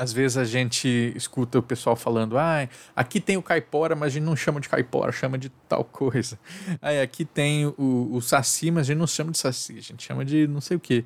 Às 0.00 0.14
vezes 0.14 0.38
a 0.38 0.44
gente 0.44 1.12
escuta 1.14 1.58
o 1.58 1.62
pessoal 1.62 1.94
falando, 1.94 2.38
ah, 2.38 2.66
aqui 2.96 3.20
tem 3.20 3.36
o 3.36 3.42
caipora, 3.42 3.94
mas 3.94 4.06
a 4.06 4.10
gente 4.14 4.22
não 4.22 4.34
chama 4.34 4.58
de 4.58 4.66
caipora, 4.66 5.12
chama 5.12 5.36
de 5.36 5.50
tal 5.68 5.84
coisa. 5.84 6.38
Ah, 6.80 7.02
aqui 7.02 7.22
tem 7.22 7.66
o, 7.66 8.08
o 8.10 8.22
saci, 8.22 8.70
mas 8.70 8.86
a 8.86 8.92
gente 8.94 8.96
não 8.96 9.06
chama 9.06 9.30
de 9.30 9.36
saci, 9.36 9.76
a 9.76 9.82
gente 9.82 10.02
chama 10.02 10.24
de 10.24 10.46
não 10.46 10.62
sei 10.62 10.78
o 10.78 10.80
que. 10.80 11.04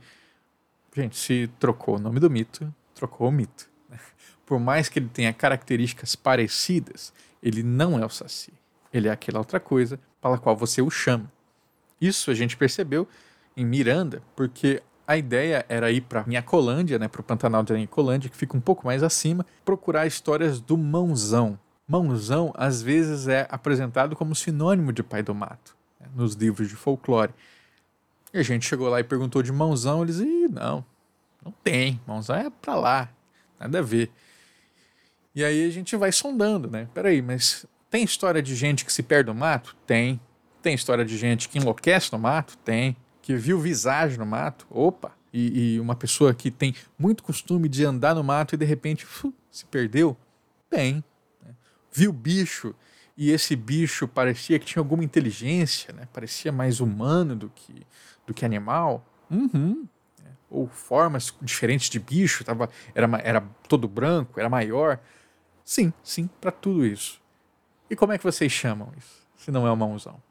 Gente, 0.94 1.16
se 1.16 1.50
trocou 1.58 1.96
o 1.96 1.98
nome 1.98 2.20
do 2.20 2.30
mito, 2.30 2.72
trocou 2.94 3.28
o 3.28 3.32
mito. 3.32 3.68
Por 4.46 4.60
mais 4.60 4.88
que 4.88 5.00
ele 5.00 5.10
tenha 5.12 5.32
características 5.32 6.14
parecidas, 6.14 7.12
ele 7.42 7.64
não 7.64 7.98
é 7.98 8.06
o 8.06 8.08
Saci. 8.08 8.52
Ele 8.92 9.08
é 9.08 9.10
aquela 9.10 9.40
outra 9.40 9.58
coisa 9.58 9.98
pela 10.22 10.38
qual 10.38 10.56
você 10.56 10.80
o 10.80 10.88
chama. 10.88 11.28
Isso 12.00 12.30
a 12.30 12.34
gente 12.34 12.56
percebeu 12.56 13.08
em 13.56 13.64
Miranda, 13.64 14.22
porque 14.36 14.80
a 15.06 15.16
ideia 15.16 15.64
era 15.68 15.90
ir 15.90 16.02
para 16.02 16.24
Minhacolândia, 16.24 16.98
né, 16.98 17.08
para 17.08 17.20
o 17.20 17.24
Pantanal 17.24 17.62
de 17.62 17.72
Minhacolândia, 17.72 18.30
que 18.30 18.36
fica 18.36 18.56
um 18.56 18.60
pouco 18.60 18.86
mais 18.86 19.02
acima, 19.02 19.44
procurar 19.64 20.06
histórias 20.06 20.60
do 20.60 20.76
mãozão. 20.76 21.58
Mãozão, 21.86 22.52
às 22.56 22.80
vezes, 22.80 23.28
é 23.28 23.46
apresentado 23.50 24.16
como 24.16 24.34
sinônimo 24.34 24.92
de 24.92 25.02
pai 25.02 25.22
do 25.22 25.34
mato, 25.34 25.76
né, 26.00 26.06
nos 26.14 26.34
livros 26.34 26.68
de 26.68 26.74
folclore. 26.74 27.32
E 28.32 28.38
a 28.38 28.42
gente 28.42 28.66
chegou 28.66 28.88
lá 28.88 29.00
e 29.00 29.04
perguntou 29.04 29.42
de 29.42 29.52
mãozão, 29.52 30.02
eles, 30.02 30.18
Ih, 30.18 30.48
não, 30.48 30.84
não 31.44 31.52
tem, 31.62 32.00
mãozão 32.06 32.36
é 32.36 32.50
para 32.50 32.74
lá, 32.74 33.08
nada 33.60 33.78
a 33.78 33.82
ver. 33.82 34.10
E 35.34 35.44
aí 35.44 35.66
a 35.66 35.70
gente 35.70 35.96
vai 35.96 36.12
sondando, 36.12 36.70
né? 36.70 36.88
Peraí, 36.94 37.20
mas 37.20 37.66
tem 37.90 38.04
história 38.04 38.40
de 38.40 38.54
gente 38.54 38.84
que 38.84 38.92
se 38.92 39.02
perde 39.02 39.28
no 39.28 39.34
mato? 39.34 39.76
Tem. 39.86 40.20
Tem 40.62 40.74
história 40.74 41.04
de 41.04 41.18
gente 41.18 41.48
que 41.48 41.58
enlouquece 41.58 42.12
no 42.12 42.18
mato? 42.18 42.56
Tem. 42.58 42.96
Que 43.24 43.34
viu 43.34 43.58
visagem 43.58 44.18
no 44.18 44.26
mato, 44.26 44.66
opa, 44.68 45.16
e, 45.32 45.76
e, 45.76 45.80
uma 45.80 45.96
pessoa 45.96 46.34
que 46.34 46.50
tem 46.50 46.74
muito 46.98 47.22
costume 47.22 47.70
de 47.70 47.82
andar 47.82 48.14
no 48.14 48.22
mato 48.22 48.54
e 48.54 48.58
de 48.58 48.66
repente 48.66 49.06
fu, 49.06 49.32
se 49.50 49.64
perdeu, 49.64 50.14
tem. 50.68 51.02
Né? 51.42 51.54
Viu 51.90 52.12
bicho 52.12 52.74
e 53.16 53.30
esse 53.30 53.56
bicho 53.56 54.06
parecia 54.06 54.58
que 54.58 54.66
tinha 54.66 54.82
alguma 54.82 55.02
inteligência, 55.02 55.90
né? 55.94 56.06
parecia 56.12 56.52
mais 56.52 56.80
humano 56.80 57.34
do 57.34 57.48
que, 57.48 57.86
do 58.26 58.34
que 58.34 58.44
animal. 58.44 59.02
Uhum. 59.30 59.88
Né? 60.22 60.30
Ou 60.50 60.68
formas 60.68 61.34
diferentes 61.40 61.88
de 61.88 61.98
bicho, 61.98 62.44
tava, 62.44 62.68
era, 62.94 63.08
era 63.24 63.40
todo 63.66 63.88
branco, 63.88 64.38
era 64.38 64.50
maior. 64.50 65.00
Sim, 65.64 65.94
sim, 66.02 66.28
para 66.42 66.52
tudo 66.52 66.84
isso. 66.84 67.22
E 67.88 67.96
como 67.96 68.12
é 68.12 68.18
que 68.18 68.24
vocês 68.24 68.52
chamam 68.52 68.92
isso? 68.98 69.26
Se 69.38 69.50
não 69.50 69.66
é 69.66 69.72
o 69.72 69.76
mãozão? 69.76 70.22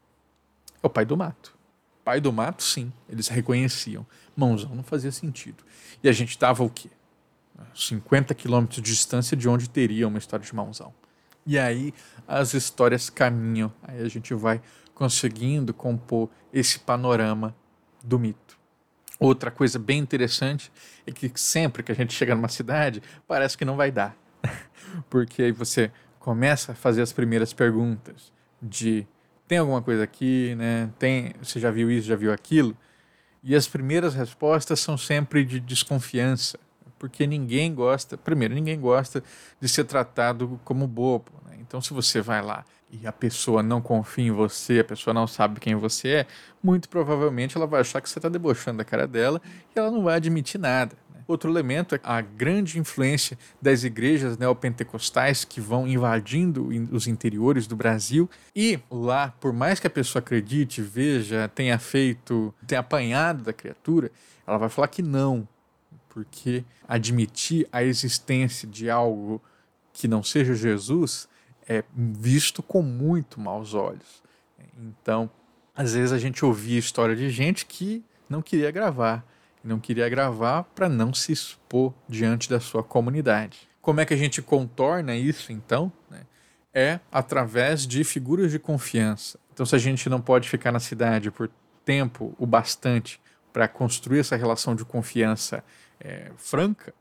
É 0.83 0.85
o 0.85 0.89
pai 0.91 1.05
do 1.05 1.17
mato. 1.17 1.62
Pai 2.03 2.19
do 2.19 2.33
mato, 2.33 2.63
sim, 2.63 2.91
eles 3.09 3.27
reconheciam. 3.27 4.05
Mãozão 4.35 4.75
não 4.75 4.83
fazia 4.83 5.11
sentido. 5.11 5.63
E 6.03 6.09
a 6.09 6.11
gente 6.11 6.29
estava 6.29 6.63
o 6.63 6.69
quê? 6.69 6.89
50 7.73 8.33
quilômetros 8.35 8.81
de 8.81 8.91
distância 8.91 9.37
de 9.37 9.47
onde 9.47 9.69
teria 9.69 10.07
uma 10.07 10.17
história 10.17 10.45
de 10.45 10.53
mãozão. 10.53 10.93
E 11.45 11.57
aí 11.57 11.93
as 12.27 12.53
histórias 12.53 13.09
caminham, 13.09 13.71
aí 13.83 14.01
a 14.01 14.09
gente 14.09 14.33
vai 14.33 14.61
conseguindo 14.93 15.73
compor 15.73 16.29
esse 16.51 16.79
panorama 16.79 17.55
do 18.03 18.19
mito. 18.19 18.57
Outra 19.19 19.51
coisa 19.51 19.79
bem 19.79 19.99
interessante 19.99 20.71
é 21.05 21.11
que 21.11 21.31
sempre 21.35 21.83
que 21.83 21.91
a 21.91 21.95
gente 21.95 22.13
chega 22.13 22.35
numa 22.35 22.49
cidade, 22.49 23.01
parece 23.27 23.57
que 23.57 23.65
não 23.65 23.75
vai 23.75 23.91
dar. 23.91 24.15
Porque 25.09 25.43
aí 25.43 25.51
você 25.51 25.91
começa 26.19 26.71
a 26.71 26.75
fazer 26.75 27.01
as 27.01 27.13
primeiras 27.13 27.53
perguntas 27.53 28.31
de 28.61 29.07
tem 29.53 29.59
alguma 29.59 29.83
coisa 29.83 30.03
aqui, 30.03 30.55
né? 30.55 30.89
Tem, 30.97 31.31
você 31.39 31.59
já 31.59 31.69
viu 31.69 31.91
isso, 31.91 32.07
já 32.07 32.15
viu 32.15 32.33
aquilo? 32.33 32.75
E 33.43 33.55
as 33.55 33.67
primeiras 33.67 34.15
respostas 34.15 34.79
são 34.79 34.97
sempre 34.97 35.45
de 35.45 35.59
desconfiança, 35.59 36.57
porque 36.97 37.27
ninguém 37.27 37.71
gosta, 37.71 38.17
primeiro, 38.17 38.55
ninguém 38.55 38.79
gosta 38.79 39.23
de 39.61 39.69
ser 39.69 39.83
tratado 39.83 40.59
como 40.63 40.87
bobo. 40.87 41.31
Né? 41.45 41.57
Então, 41.59 41.79
se 41.79 41.93
você 41.93 42.19
vai 42.19 42.41
lá 42.41 42.65
e 42.89 43.05
a 43.05 43.11
pessoa 43.11 43.61
não 43.61 43.79
confia 43.79 44.25
em 44.25 44.31
você, 44.31 44.79
a 44.79 44.83
pessoa 44.83 45.13
não 45.13 45.27
sabe 45.27 45.59
quem 45.59 45.75
você 45.75 46.07
é, 46.09 46.27
muito 46.63 46.89
provavelmente 46.89 47.55
ela 47.55 47.67
vai 47.67 47.81
achar 47.81 48.01
que 48.01 48.09
você 48.09 48.17
está 48.17 48.29
debochando 48.29 48.79
da 48.79 48.83
cara 48.83 49.05
dela 49.05 49.39
e 49.75 49.77
ela 49.77 49.91
não 49.91 50.01
vai 50.01 50.15
admitir 50.15 50.59
nada. 50.59 50.97
Outro 51.27 51.49
elemento 51.49 51.95
é 51.95 51.99
a 52.03 52.21
grande 52.21 52.79
influência 52.79 53.37
das 53.61 53.83
igrejas 53.83 54.37
neopentecostais 54.37 55.45
que 55.45 55.61
vão 55.61 55.87
invadindo 55.87 56.67
os 56.91 57.07
interiores 57.07 57.65
do 57.67 57.75
Brasil. 57.75 58.29
E 58.55 58.79
lá, 58.89 59.33
por 59.39 59.53
mais 59.53 59.79
que 59.79 59.87
a 59.87 59.89
pessoa 59.89 60.21
acredite, 60.21 60.81
veja, 60.81 61.47
tenha 61.47 61.79
feito, 61.79 62.53
tenha 62.67 62.81
apanhado 62.81 63.43
da 63.43 63.53
criatura, 63.53 64.11
ela 64.45 64.57
vai 64.57 64.69
falar 64.69 64.87
que 64.87 65.01
não, 65.01 65.47
porque 66.09 66.63
admitir 66.87 67.67
a 67.71 67.83
existência 67.83 68.67
de 68.67 68.89
algo 68.89 69.41
que 69.93 70.07
não 70.07 70.23
seja 70.23 70.53
Jesus 70.53 71.27
é 71.67 71.83
visto 71.95 72.61
com 72.61 72.81
muito 72.81 73.39
maus 73.39 73.73
olhos. 73.73 74.21
Então, 74.77 75.29
às 75.75 75.93
vezes 75.93 76.11
a 76.11 76.19
gente 76.19 76.43
ouvia 76.43 76.77
história 76.77 77.15
de 77.15 77.29
gente 77.29 77.65
que 77.65 78.03
não 78.29 78.41
queria 78.41 78.71
gravar 78.71 79.25
não 79.63 79.79
queria 79.79 80.09
gravar 80.09 80.63
para 80.63 80.89
não 80.89 81.13
se 81.13 81.31
expor 81.31 81.93
diante 82.07 82.49
da 82.49 82.59
sua 82.59 82.83
comunidade. 82.83 83.69
Como 83.81 84.01
é 84.01 84.05
que 84.05 84.13
a 84.13 84.17
gente 84.17 84.41
contorna 84.41 85.15
isso 85.15 85.51
então? 85.51 85.91
Né? 86.09 86.21
É 86.73 86.99
através 87.11 87.87
de 87.87 88.03
figuras 88.03 88.51
de 88.51 88.59
confiança. 88.59 89.39
Então, 89.53 89.65
se 89.65 89.75
a 89.75 89.79
gente 89.79 90.09
não 90.09 90.19
pode 90.19 90.49
ficar 90.49 90.71
na 90.71 90.79
cidade 90.79 91.31
por 91.31 91.49
tempo 91.85 92.35
o 92.37 92.45
bastante 92.45 93.21
para 93.53 93.67
construir 93.67 94.19
essa 94.19 94.35
relação 94.35 94.75
de 94.75 94.83
confiança 94.83 95.63
é, 95.99 96.31
franca, 96.35 96.93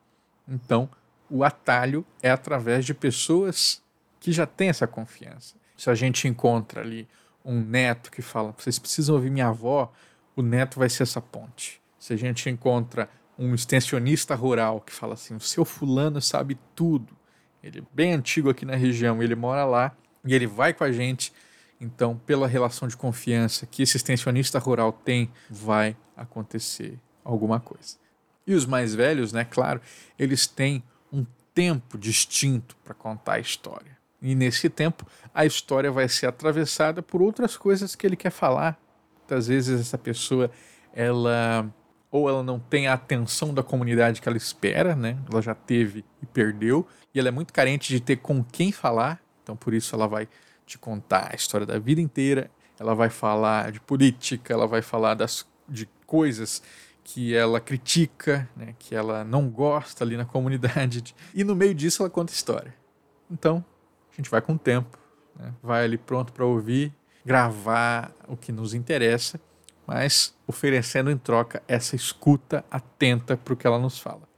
então 0.46 0.88
o 1.30 1.42
atalho 1.42 2.04
é 2.22 2.30
através 2.30 2.84
de 2.84 2.92
pessoas 2.92 3.82
que 4.20 4.30
já 4.30 4.46
têm 4.46 4.68
essa 4.68 4.87
confiança. 4.87 5.56
Se 5.76 5.88
a 5.88 5.94
gente 5.94 6.28
encontra 6.28 6.82
ali 6.82 7.08
um 7.44 7.60
neto 7.60 8.10
que 8.10 8.22
fala, 8.22 8.54
vocês 8.56 8.78
precisam 8.78 9.16
ouvir 9.16 9.30
minha 9.30 9.48
avó, 9.48 9.92
o 10.37 10.42
neto 10.42 10.78
vai 10.78 10.88
ser 10.88 11.04
essa 11.04 11.20
ponte 11.20 11.81
se 12.02 12.12
a 12.12 12.16
gente 12.16 12.50
encontra 12.50 13.08
um 13.38 13.54
extensionista 13.54 14.34
rural 14.34 14.80
que 14.80 14.92
fala 14.92 15.14
assim: 15.14 15.36
o 15.36 15.40
seu 15.40 15.64
fulano 15.64 16.20
sabe 16.20 16.58
tudo, 16.74 17.16
ele 17.62 17.78
é 17.78 17.82
bem 17.94 18.12
antigo 18.12 18.50
aqui 18.50 18.66
na 18.66 18.74
região, 18.74 19.22
ele 19.22 19.36
mora 19.36 19.64
lá 19.64 19.96
e 20.24 20.34
ele 20.34 20.48
vai 20.48 20.74
com 20.74 20.82
a 20.82 20.90
gente. 20.90 21.32
Então, 21.80 22.20
pela 22.26 22.48
relação 22.48 22.88
de 22.88 22.96
confiança 22.96 23.66
que 23.66 23.84
esse 23.84 23.96
extensionista 23.96 24.58
rural 24.58 24.92
tem, 24.92 25.30
vai 25.48 25.96
acontecer 26.16 26.98
alguma 27.22 27.60
coisa. 27.60 27.94
E 28.44 28.52
os 28.52 28.66
mais 28.66 28.96
velhos, 28.96 29.32
né, 29.32 29.44
claro, 29.44 29.80
eles 30.18 30.48
têm 30.48 30.82
um 31.12 31.24
tempo 31.54 31.96
distinto 31.96 32.76
para 32.82 32.94
contar 32.94 33.34
a 33.34 33.40
história. 33.40 33.96
E 34.20 34.34
nesse 34.34 34.68
tempo, 34.68 35.06
a 35.32 35.46
história 35.46 35.90
vai 35.92 36.08
ser 36.08 36.26
atravessada 36.26 37.00
por 37.00 37.22
outras 37.22 37.56
coisas 37.56 37.94
que 37.94 38.04
ele 38.04 38.16
quer 38.16 38.30
falar. 38.30 38.76
Muitas 39.18 39.46
vezes 39.46 39.80
essa 39.80 39.98
pessoa, 39.98 40.50
ela 40.92 41.72
ou 42.12 42.29
ela 42.29 42.42
não 42.42 42.61
tem 42.61 42.87
a 42.87 42.92
atenção 42.92 43.55
da 43.55 43.62
comunidade 43.62 44.20
que 44.20 44.29
ela 44.29 44.37
espera, 44.37 44.94
né? 44.94 45.16
Ela 45.31 45.40
já 45.40 45.55
teve 45.55 46.05
e 46.22 46.27
perdeu, 46.27 46.87
e 47.14 47.18
ela 47.18 47.29
é 47.29 47.31
muito 47.31 47.55
carente 47.55 47.88
de 47.88 48.01
ter 48.01 48.16
com 48.16 48.44
quem 48.44 48.70
falar, 48.70 49.18
então 49.42 49.57
por 49.57 49.72
isso 49.72 49.94
ela 49.94 50.07
vai 50.07 50.29
te 50.66 50.77
contar 50.77 51.31
a 51.33 51.35
história 51.35 51.66
da 51.66 51.79
vida 51.79 52.03
inteira, 52.03 52.51
ela 52.79 52.94
vai 52.94 53.09
falar 53.09 53.72
de 53.72 53.81
política, 53.81 54.53
ela 54.53 54.66
vai 54.66 54.83
falar 54.83 55.14
das, 55.14 55.46
de 55.66 55.88
coisas 56.07 56.62
que 57.03 57.35
ela 57.35 57.59
critica, 57.59 58.48
né? 58.55 58.75
que 58.79 58.94
ela 58.94 59.25
não 59.25 59.48
gosta 59.48 60.05
ali 60.05 60.16
na 60.16 60.27
comunidade, 60.27 61.14
e 61.35 61.42
no 61.42 61.57
meio 61.57 61.75
disso 61.75 62.03
ela 62.03 62.11
conta 62.11 62.33
história. 62.33 62.75
Então, 63.31 63.64
a 64.12 64.16
gente 64.16 64.31
vai 64.31 64.42
com 64.42 64.53
o 64.53 64.59
tempo, 64.59 64.98
né? 65.35 65.55
vai 65.62 65.85
ali 65.85 65.96
pronto 65.96 66.31
para 66.31 66.44
ouvir, 66.44 66.92
gravar 67.25 68.12
o 68.29 68.37
que 68.37 68.53
nos 68.53 68.75
interessa 68.75 69.40
mas 69.86 70.34
oferecendo 70.46 71.10
em 71.10 71.16
troca 71.16 71.62
essa 71.66 71.96
escuta 71.96 72.64
atenta 72.70 73.36
para 73.36 73.54
o 73.54 73.56
que 73.56 73.66
ela 73.66 73.78
nos 73.78 73.98
fala. 73.98 74.32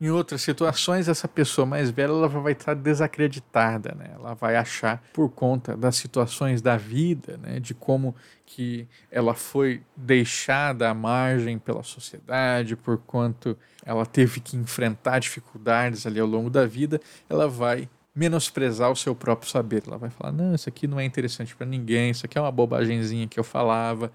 Em 0.00 0.08
outras 0.08 0.40
situações, 0.40 1.08
essa 1.08 1.28
pessoa 1.28 1.66
mais 1.66 1.90
velha 1.90 2.08
ela 2.08 2.26
vai 2.26 2.52
estar 2.52 2.72
desacreditada, 2.72 3.94
né? 3.94 4.12
ela 4.14 4.32
vai 4.32 4.56
achar, 4.56 5.02
por 5.12 5.28
conta 5.28 5.76
das 5.76 5.96
situações 5.96 6.62
da 6.62 6.74
vida, 6.78 7.36
né? 7.36 7.60
de 7.60 7.74
como 7.74 8.16
que 8.46 8.88
ela 9.10 9.34
foi 9.34 9.82
deixada 9.94 10.88
à 10.88 10.94
margem 10.94 11.58
pela 11.58 11.82
sociedade, 11.82 12.76
por 12.76 12.96
quanto 12.96 13.54
ela 13.84 14.06
teve 14.06 14.40
que 14.40 14.56
enfrentar 14.56 15.18
dificuldades 15.18 16.06
ali 16.06 16.18
ao 16.18 16.26
longo 16.26 16.48
da 16.48 16.64
vida, 16.64 16.98
ela 17.28 17.46
vai 17.46 17.86
menosprezar 18.14 18.90
o 18.90 18.96
seu 18.96 19.14
próprio 19.14 19.50
saber. 19.50 19.82
Ela 19.86 19.98
vai 19.98 20.08
falar: 20.08 20.32
não, 20.32 20.54
isso 20.54 20.68
aqui 20.68 20.86
não 20.86 20.98
é 20.98 21.04
interessante 21.04 21.54
para 21.54 21.66
ninguém, 21.66 22.10
isso 22.10 22.24
aqui 22.24 22.38
é 22.38 22.40
uma 22.40 22.50
bobagemzinha 22.50 23.28
que 23.28 23.38
eu 23.38 23.44
falava 23.44 24.10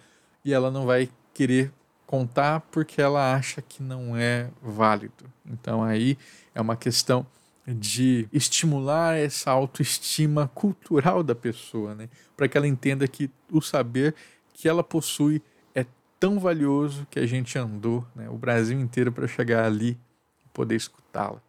e 0.45 0.53
ela 0.53 0.69
não 0.69 0.85
vai 0.85 1.09
querer 1.33 1.73
contar 2.05 2.61
porque 2.71 3.01
ela 3.01 3.33
acha 3.33 3.61
que 3.63 3.81
não 3.81 4.15
é 4.15 4.49
válido. 4.61 5.25
Então 5.43 5.83
aí 5.83 6.17
é 6.53 6.61
uma 6.61 6.77
questão 6.77 7.25
de 7.67 8.29
estimular 8.31 9.17
essa 9.17 9.49
autoestima 9.49 10.47
cultural 10.53 11.23
da 11.23 11.33
pessoa, 11.33 11.95
né? 11.95 12.07
Para 12.37 12.47
que 12.47 12.55
ela 12.55 12.67
entenda 12.67 13.07
que 13.07 13.29
o 13.51 13.59
saber 13.59 14.13
que 14.53 14.69
ela 14.69 14.83
possui 14.83 15.41
é 15.73 15.83
tão 16.19 16.39
valioso 16.39 17.07
que 17.09 17.19
a 17.19 17.25
gente 17.25 17.57
andou 17.57 18.05
né, 18.15 18.29
o 18.29 18.37
Brasil 18.37 18.79
inteiro 18.79 19.11
para 19.11 19.27
chegar 19.27 19.65
ali 19.65 19.97
e 20.45 20.49
poder 20.53 20.75
escutá-la. 20.75 21.41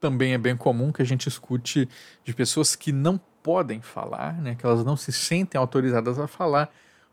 Também 0.00 0.34
é 0.34 0.38
bem 0.38 0.56
comum 0.56 0.90
que 0.90 1.02
a 1.02 1.04
gente 1.04 1.28
escute 1.28 1.88
de 2.24 2.34
pessoas 2.34 2.74
que 2.74 2.90
não 2.90 3.18
podem 3.42 3.80
falar, 3.80 4.34
né, 4.42 4.56
que 4.56 4.66
elas 4.66 4.84
não 4.84 4.96
se 4.96 5.12
sentem 5.12 5.58
autorizadas 5.58 6.18
a 6.18 6.26
falar 6.26 6.70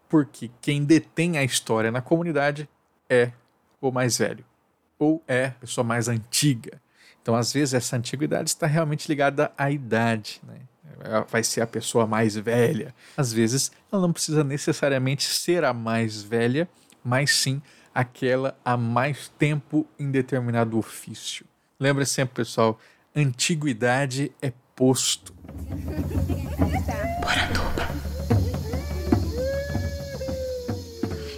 porque 0.10 0.50
quem 0.62 0.84
detém 0.84 1.38
a 1.38 1.44
história 1.44 1.91
na 1.91 2.02
comunidade 2.02 2.70
é 3.10 3.32
o 3.82 3.91
mais 3.91 4.18
velho 4.18 4.46
ou 4.98 5.24
é 5.28 5.48
a 5.48 5.52
pessoa 5.52 5.84
mais 5.84 6.08
antiga. 6.08 6.82
Então, 7.22 7.36
às 7.36 7.52
vezes, 7.52 7.74
essa 7.74 7.98
antiguidade 7.98 8.50
está 8.50 8.68
realmente 8.68 9.08
ligada 9.08 9.52
à 9.58 9.72
idade. 9.72 10.41
Né? 10.44 10.60
Vai 11.28 11.44
ser 11.44 11.62
a 11.62 11.68
pessoa 11.68 12.06
mais 12.06 12.36
velha. 12.36 12.94
Às 13.18 13.34
vezes, 13.34 13.72
ela 13.91 14.02
não 14.02 14.13
precisa 14.13 14.44
necessariamente 14.44 15.24
ser 15.24 15.63
a 15.63 15.74
mais 15.74 16.22
velha, 16.22 16.70
mas 17.04 17.32
sim 17.32 17.62
aquela 17.94 18.58
há 18.63 18.78
mais 18.78 19.30
tempo 19.39 19.88
em 19.98 20.12
determinado 20.12 20.78
ofício. 20.78 21.46
Lembra 21.80 22.06
sempre, 22.06 22.36
pessoal, 22.36 22.80
antiguidade 23.15 24.32
é 24.41 24.52
posto. 24.76 25.34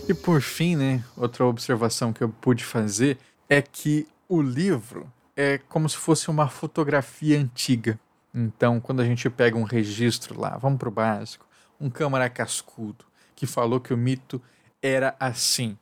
E 0.09 0.13
por 0.13 0.41
fim, 0.41 0.77
né, 0.77 1.03
outra 1.17 1.45
observação 1.45 2.13
que 2.13 2.23
eu 2.23 2.29
pude 2.29 2.63
fazer 2.63 3.17
é 3.49 3.61
que 3.61 4.07
o 4.29 4.41
livro 4.41 5.11
é 5.35 5.57
como 5.57 5.89
se 5.89 5.97
fosse 5.97 6.29
uma 6.29 6.47
fotografia 6.47 7.37
antiga. 7.37 7.99
Então, 8.33 8.79
quando 8.79 9.01
a 9.01 9.05
gente 9.05 9.29
pega 9.29 9.57
um 9.57 9.63
registro 9.63 10.39
lá, 10.39 10.57
vamos 10.57 10.79
para 10.79 10.87
o 10.87 10.91
básico, 10.91 11.45
um 11.79 11.89
câmara 11.89 12.29
cascudo 12.29 13.03
que 13.35 13.45
falou 13.45 13.81
que 13.81 13.93
o 13.93 13.97
mito 13.97 14.41
era 14.81 15.13
assim. 15.19 15.77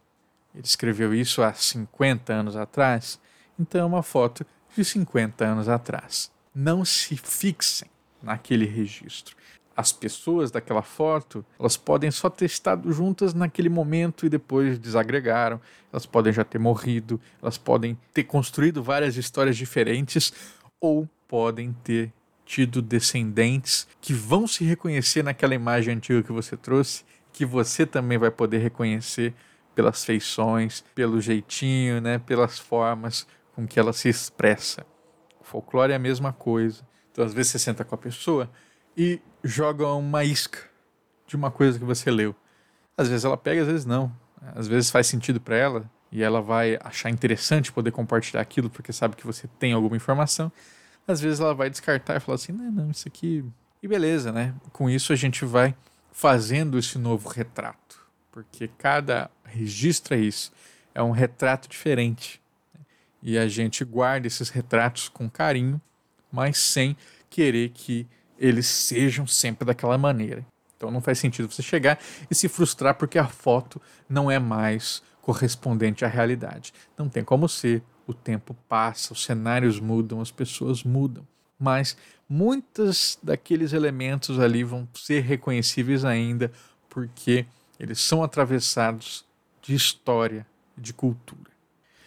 Ele 0.56 0.66
escreveu 0.66 1.14
isso 1.14 1.44
há 1.44 1.54
50 1.54 2.34
anos 2.34 2.56
atrás, 2.56 3.20
então 3.60 3.82
é 3.82 3.86
uma 3.86 4.02
foto 4.02 4.44
de 4.76 4.84
50 4.84 5.46
anos 5.46 5.70
atrás. 5.70 6.32
Não 6.54 6.84
se 6.84 7.16
fixem 7.16 7.90
naquele 8.24 8.66
registro. 8.66 9.36
As 9.76 9.92
pessoas 9.92 10.52
daquela 10.52 10.82
foto, 10.82 11.46
elas 11.60 11.76
podem 11.76 12.10
só 12.10 12.30
ter 12.30 12.46
estado 12.46 12.92
juntas 12.94 13.34
naquele 13.34 13.68
momento 13.68 14.26
e 14.26 14.30
depois 14.30 14.80
desagregaram. 14.80 15.60
Elas 15.92 16.06
podem 16.06 16.32
já 16.32 16.46
ter 16.46 16.60
morrido, 16.60 17.20
elas 17.42 17.58
podem 17.58 17.98
ter 18.14 18.24
construído 18.24 18.82
várias 18.82 19.18
histórias 19.18 19.58
diferentes 19.58 20.32
ou 20.80 21.10
podem 21.28 21.74
ter 21.84 22.14
tido 22.46 22.82
descendentes 22.82 23.88
que 24.00 24.14
vão 24.14 24.48
se 24.48 24.64
reconhecer 24.64 25.24
naquela 25.24 25.56
imagem 25.56 25.96
antiga 25.96 26.24
que 26.24 26.32
você 26.32 26.56
trouxe, 26.56 27.04
que 27.34 27.46
você 27.46 27.86
também 27.86 28.18
vai 28.18 28.32
poder 28.32 28.60
reconhecer 28.60 29.34
pelas 29.74 30.06
feições, 30.06 30.86
pelo 30.94 31.20
jeitinho, 31.20 32.00
né, 32.00 32.18
pelas 32.18 32.58
formas 32.58 33.28
com 33.54 33.68
que 33.68 33.80
ela 33.80 33.92
se 33.92 34.08
expressa. 34.08 34.86
O 35.42 35.44
folclore 35.44 35.92
é 35.92 35.96
a 35.96 36.00
mesma 36.00 36.32
coisa. 36.32 36.88
Então, 37.12 37.26
às 37.26 37.34
vezes 37.34 37.52
você 37.52 37.60
senta 37.60 37.84
com 37.84 37.96
a 37.96 37.98
pessoa 37.98 38.50
e 38.98 39.20
joga 39.44 39.88
uma 39.88 40.24
isca 40.24 40.60
de 41.28 41.36
uma 41.36 41.52
coisa 41.52 41.78
que 41.78 41.86
você 41.86 42.10
leu. 42.10 42.36
Às 42.98 43.10
vezes 43.10 43.26
ela 43.26 43.38
pega, 43.38 43.62
às 43.62 43.68
vezes 43.68 43.86
não. 43.86 44.12
Às 44.56 44.68
vezes 44.68 44.90
faz 44.90 45.08
sentido 45.08 45.42
para 45.42 45.56
ela 45.56 45.92
e 46.12 46.24
ela 46.24 46.42
vai 46.42 46.78
achar 46.82 47.10
interessante 47.10 47.72
poder 47.72 47.92
compartilhar 47.92 48.42
aquilo 48.42 48.70
porque 48.70 48.94
sabe 48.94 49.16
que 49.16 49.26
você 49.26 49.48
tem 49.60 49.74
alguma 49.74 49.98
informação 49.98 50.52
às 51.08 51.22
vezes 51.22 51.40
ela 51.40 51.54
vai 51.54 51.70
descartar 51.70 52.18
e 52.18 52.20
falar 52.20 52.36
assim: 52.36 52.52
não, 52.52 52.72
não, 52.72 52.92
isso 52.92 53.08
aqui. 53.08 53.44
E 53.82 53.88
beleza, 53.88 54.32
né? 54.32 54.54
Com 54.72 54.90
isso 54.90 55.14
a 55.14 55.16
gente 55.16 55.46
vai 55.46 55.76
fazendo 56.12 56.78
esse 56.78 56.98
novo 56.98 57.30
retrato, 57.30 58.00
porque 58.32 58.68
cada 58.78 59.30
registro 59.44 60.16
é 60.16 60.20
isso, 60.20 60.52
é 60.94 61.04
um 61.04 61.12
retrato 61.12 61.68
diferente. 61.68 62.42
E 63.22 63.38
a 63.38 63.48
gente 63.48 63.84
guarda 63.84 64.28
esses 64.28 64.50
retratos 64.50 65.10
com 65.10 65.30
carinho, 65.30 65.82
mas 66.32 66.58
sem 66.58 66.96
querer 67.30 67.70
que 67.70 68.08
eles 68.38 68.68
sejam 68.68 69.26
sempre 69.26 69.66
daquela 69.66 69.98
maneira. 69.98 70.46
Então 70.78 70.92
não 70.92 71.02
faz 71.02 71.20
sentido 71.20 71.52
você 71.52 71.64
chegar 71.64 72.00
e 72.30 72.36
se 72.36 72.48
frustrar 72.48 72.96
porque 72.96 73.18
a 73.18 73.28
foto 73.28 73.82
não 74.10 74.30
é 74.30 74.40
mais 74.40 75.02
correspondente 75.22 76.06
à 76.06 76.08
realidade. 76.08 76.74
Não 76.98 77.10
tem 77.10 77.24
como 77.24 77.50
ser, 77.50 77.82
o 78.06 78.14
tempo 78.14 78.56
passa, 78.68 79.14
os 79.14 79.24
cenários 79.24 79.80
mudam, 79.80 80.22
as 80.22 80.32
pessoas 80.32 80.84
mudam, 80.84 81.26
mas 81.58 81.98
muitos 82.30 83.18
daqueles 83.24 83.74
elementos 83.74 84.40
ali 84.40 84.64
vão 84.64 84.88
ser 84.94 85.22
reconhecíveis 85.22 86.06
ainda 86.06 86.52
porque 86.90 87.46
eles 87.80 88.00
são 88.00 88.24
atravessados 88.24 89.26
de 89.62 89.74
história, 89.74 90.46
de 90.78 90.94
cultura. 90.94 91.52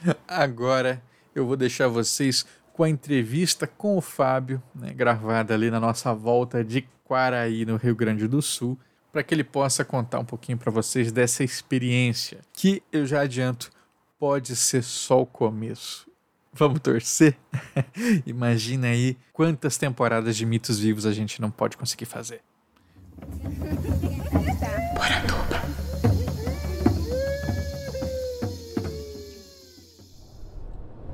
Agora 0.28 1.02
eu 1.34 1.46
vou 1.46 1.56
deixar 1.56 1.88
vocês 1.88 2.46
com 2.78 2.84
a 2.84 2.88
entrevista 2.88 3.66
com 3.66 3.96
o 3.96 4.00
Fábio, 4.00 4.62
né, 4.72 4.92
gravada 4.94 5.52
ali 5.52 5.68
na 5.68 5.80
nossa 5.80 6.14
volta 6.14 6.62
de 6.62 6.86
Quaraí, 7.04 7.66
no 7.66 7.74
Rio 7.74 7.96
Grande 7.96 8.28
do 8.28 8.40
Sul, 8.40 8.78
para 9.10 9.24
que 9.24 9.34
ele 9.34 9.42
possa 9.42 9.84
contar 9.84 10.20
um 10.20 10.24
pouquinho 10.24 10.56
para 10.56 10.70
vocês 10.70 11.10
dessa 11.10 11.42
experiência, 11.42 12.38
que 12.52 12.80
eu 12.92 13.04
já 13.04 13.22
adianto, 13.22 13.72
pode 14.16 14.54
ser 14.54 14.84
só 14.84 15.20
o 15.20 15.26
começo. 15.26 16.08
Vamos 16.52 16.78
torcer? 16.78 17.36
Imagina 18.24 18.86
aí 18.86 19.16
quantas 19.32 19.76
temporadas 19.76 20.36
de 20.36 20.46
mitos 20.46 20.78
vivos 20.78 21.04
a 21.04 21.12
gente 21.12 21.40
não 21.40 21.50
pode 21.50 21.76
conseguir 21.76 22.06
fazer. 22.06 22.40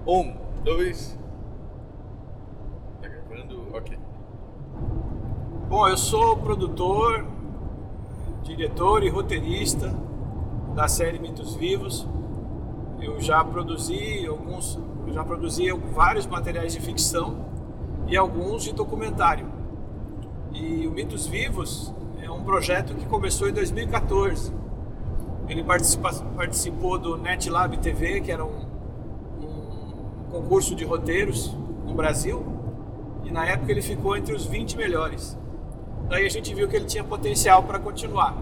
Um, 0.07 0.37
dois. 0.63 1.19
Tá 3.05 3.11
gravando? 3.11 3.77
Ok. 3.77 3.99
Bom, 5.77 5.89
eu 5.89 5.97
sou 5.97 6.37
produtor, 6.37 7.27
diretor 8.45 9.03
e 9.03 9.09
roteirista 9.09 9.93
da 10.73 10.87
série 10.87 11.19
Mitos 11.19 11.57
Vivos. 11.57 12.07
Eu 13.01 13.21
já 13.21 13.43
produzi 13.43 14.25
alguns, 14.25 14.79
já 15.09 15.25
produzi 15.25 15.73
vários 15.93 16.29
materiais 16.29 16.75
de 16.75 16.81
ficção 16.81 17.45
e 18.07 18.17
alguns 18.17 18.63
de 18.63 18.73
documentário. 18.73 19.49
E 20.53 20.87
o 20.87 20.93
Mitos 20.93 21.27
Vivos 21.27 21.93
é 22.23 22.31
um 22.31 22.45
projeto 22.45 22.95
que 22.95 23.07
começou 23.07 23.49
em 23.49 23.53
2014. 23.53 24.53
Ele 25.49 25.65
participa, 25.65 26.13
participou 26.37 27.01
do 27.01 27.17
NetLab 27.17 27.79
TV, 27.79 28.21
que 28.21 28.31
era 28.31 28.45
um, 28.45 28.65
um 29.43 30.31
concurso 30.31 30.77
de 30.77 30.85
roteiros 30.85 31.53
no 31.85 31.95
Brasil, 31.95 32.47
e 33.25 33.33
na 33.33 33.45
época 33.45 33.73
ele 33.73 33.83
ficou 33.83 34.17
entre 34.17 34.33
os 34.33 34.47
20 34.47 34.77
melhores. 34.77 35.37
Daí 36.09 36.27
a 36.27 36.29
gente 36.29 36.55
viu 36.55 36.69
que 36.69 36.77
ele 36.77 36.85
tinha 36.85 37.03
potencial 37.03 37.63
para 37.63 37.79
continuar. 37.79 38.35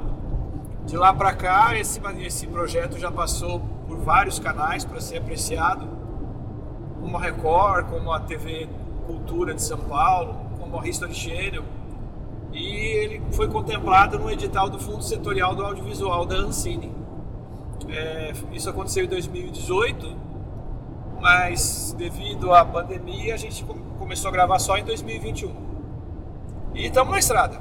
De 0.84 0.96
lá 0.96 1.14
para 1.14 1.32
cá, 1.32 1.78
esse, 1.78 2.00
esse 2.20 2.46
projeto 2.46 2.98
já 2.98 3.10
passou 3.10 3.60
por 3.86 3.98
vários 3.98 4.38
canais 4.38 4.84
para 4.84 5.00
ser 5.00 5.18
apreciado, 5.18 5.88
como 7.00 7.16
a 7.16 7.20
Record, 7.20 7.86
como 7.86 8.12
a 8.12 8.20
TV 8.20 8.68
Cultura 9.06 9.54
de 9.54 9.62
São 9.62 9.78
Paulo, 9.78 10.34
como 10.58 10.80
a 10.80 10.86
History 10.86 11.14
Channel. 11.14 11.62
E 12.52 12.66
ele 12.66 13.22
foi 13.32 13.48
contemplado 13.48 14.18
no 14.18 14.30
edital 14.30 14.68
do 14.68 14.78
Fundo 14.78 15.02
Setorial 15.02 15.54
do 15.54 15.64
Audiovisual 15.64 16.26
da 16.26 16.36
Ancine. 16.36 16.92
É, 17.88 18.32
isso 18.52 18.68
aconteceu 18.68 19.04
em 19.04 19.08
2018, 19.08 20.16
mas 21.20 21.94
devido 21.96 22.52
à 22.52 22.64
pandemia 22.64 23.34
a 23.34 23.36
gente 23.36 23.64
começou 23.98 24.28
a 24.28 24.32
gravar 24.32 24.58
só 24.58 24.76
em 24.76 24.84
2021. 24.84 25.71
E 26.74 26.86
estamos 26.86 27.12
na 27.12 27.18
estrada. 27.18 27.60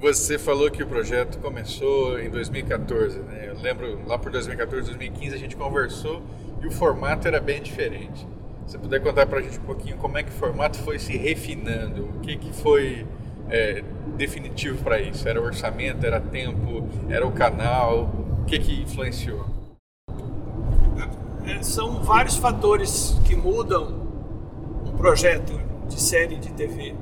Você 0.00 0.38
falou 0.38 0.70
que 0.70 0.82
o 0.82 0.86
projeto 0.86 1.38
começou 1.38 2.18
em 2.18 2.30
2014, 2.30 3.18
né? 3.20 3.48
Eu 3.48 3.60
lembro 3.60 4.00
lá 4.06 4.18
por 4.18 4.30
2014, 4.32 4.86
2015 4.86 5.34
a 5.34 5.38
gente 5.38 5.56
conversou 5.56 6.22
e 6.62 6.66
o 6.66 6.70
formato 6.70 7.28
era 7.28 7.40
bem 7.40 7.62
diferente. 7.62 8.26
Se 8.66 8.78
puder 8.78 9.00
contar 9.00 9.26
para 9.26 9.40
a 9.40 9.42
gente 9.42 9.58
um 9.58 9.62
pouquinho 9.62 9.96
como 9.96 10.16
é 10.18 10.22
que 10.22 10.30
o 10.30 10.32
formato 10.32 10.78
foi 10.78 10.98
se 10.98 11.16
refinando, 11.16 12.04
o 12.04 12.20
que, 12.20 12.36
que 12.36 12.52
foi 12.52 13.06
é, 13.48 13.82
definitivo 14.16 14.82
para 14.82 15.00
isso? 15.00 15.28
Era 15.28 15.40
o 15.40 15.44
orçamento, 15.44 16.04
era 16.04 16.20
tempo, 16.20 16.88
era 17.08 17.26
o 17.26 17.32
canal? 17.32 18.10
O 18.40 18.44
que, 18.44 18.58
que 18.58 18.82
influenciou? 18.82 19.46
É, 21.46 21.62
são 21.62 22.02
vários 22.02 22.36
fatores 22.36 23.16
que 23.24 23.36
mudam 23.36 24.06
um 24.84 24.96
projeto 24.96 25.52
de 25.88 26.00
série 26.00 26.36
de 26.36 26.52
TV. 26.52 26.94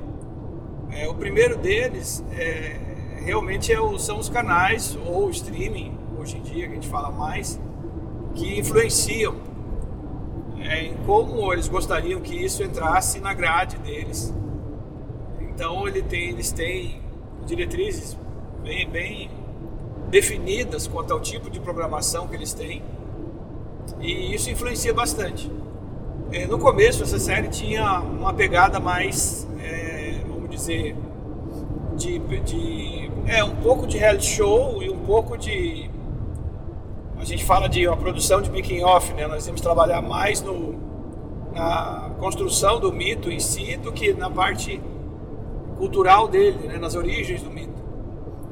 É, 0.95 1.09
o 1.09 1.13
primeiro 1.13 1.57
deles 1.57 2.23
é, 2.31 2.79
realmente 3.17 3.71
é 3.71 3.79
o, 3.81 3.99
são 3.99 4.17
os 4.17 4.29
canais 4.29 4.97
ou 5.05 5.29
streaming, 5.29 5.97
hoje 6.17 6.37
em 6.37 6.41
dia 6.41 6.67
que 6.67 6.71
a 6.71 6.75
gente 6.75 6.87
fala 6.87 7.11
mais, 7.11 7.59
que 8.33 8.57
influenciam 8.57 9.35
é, 10.57 10.85
em 10.85 10.93
como 11.05 11.51
eles 11.51 11.67
gostariam 11.67 12.21
que 12.21 12.33
isso 12.33 12.63
entrasse 12.63 13.19
na 13.19 13.33
grade 13.33 13.77
deles. 13.79 14.33
Então 15.41 15.85
ele 15.85 16.01
tem, 16.01 16.29
eles 16.29 16.53
têm 16.53 17.01
diretrizes 17.45 18.17
bem, 18.63 18.89
bem 18.89 19.29
definidas 20.09 20.87
quanto 20.87 21.11
ao 21.11 21.19
tipo 21.19 21.49
de 21.49 21.59
programação 21.59 22.25
que 22.25 22.35
eles 22.35 22.53
têm 22.53 22.81
e 23.99 24.33
isso 24.33 24.49
influencia 24.49 24.93
bastante. 24.93 25.51
É, 26.31 26.45
no 26.47 26.57
começo 26.57 27.03
essa 27.03 27.19
série 27.19 27.49
tinha 27.49 27.99
uma 27.99 28.33
pegada 28.33 28.79
mais, 28.79 29.45
dizer, 30.55 30.95
de, 31.95 32.19
de 32.19 33.11
é 33.27 33.43
um 33.43 33.55
pouco 33.57 33.87
de 33.87 33.97
reality 33.97 34.25
show 34.25 34.81
e 34.81 34.89
um 34.89 34.99
pouco 34.99 35.37
de 35.37 35.89
a 37.17 37.23
gente 37.23 37.45
fala 37.45 37.67
de 37.67 37.87
uma 37.87 37.97
produção 37.97 38.41
de 38.41 38.51
making 38.51 38.83
off, 38.83 39.13
né? 39.13 39.25
Nós 39.25 39.45
temos 39.45 39.61
que 39.61 39.65
trabalhar 39.65 40.01
mais 40.01 40.41
no 40.41 40.75
na 41.53 42.11
construção 42.19 42.81
do 42.81 42.91
mito 42.91 43.31
em 43.31 43.39
si 43.39 43.77
do 43.77 43.91
que 43.91 44.13
na 44.13 44.29
parte 44.29 44.81
cultural 45.77 46.27
dele, 46.27 46.67
né? 46.67 46.77
nas 46.77 46.95
origens 46.95 47.41
do 47.41 47.49
mito. 47.49 47.81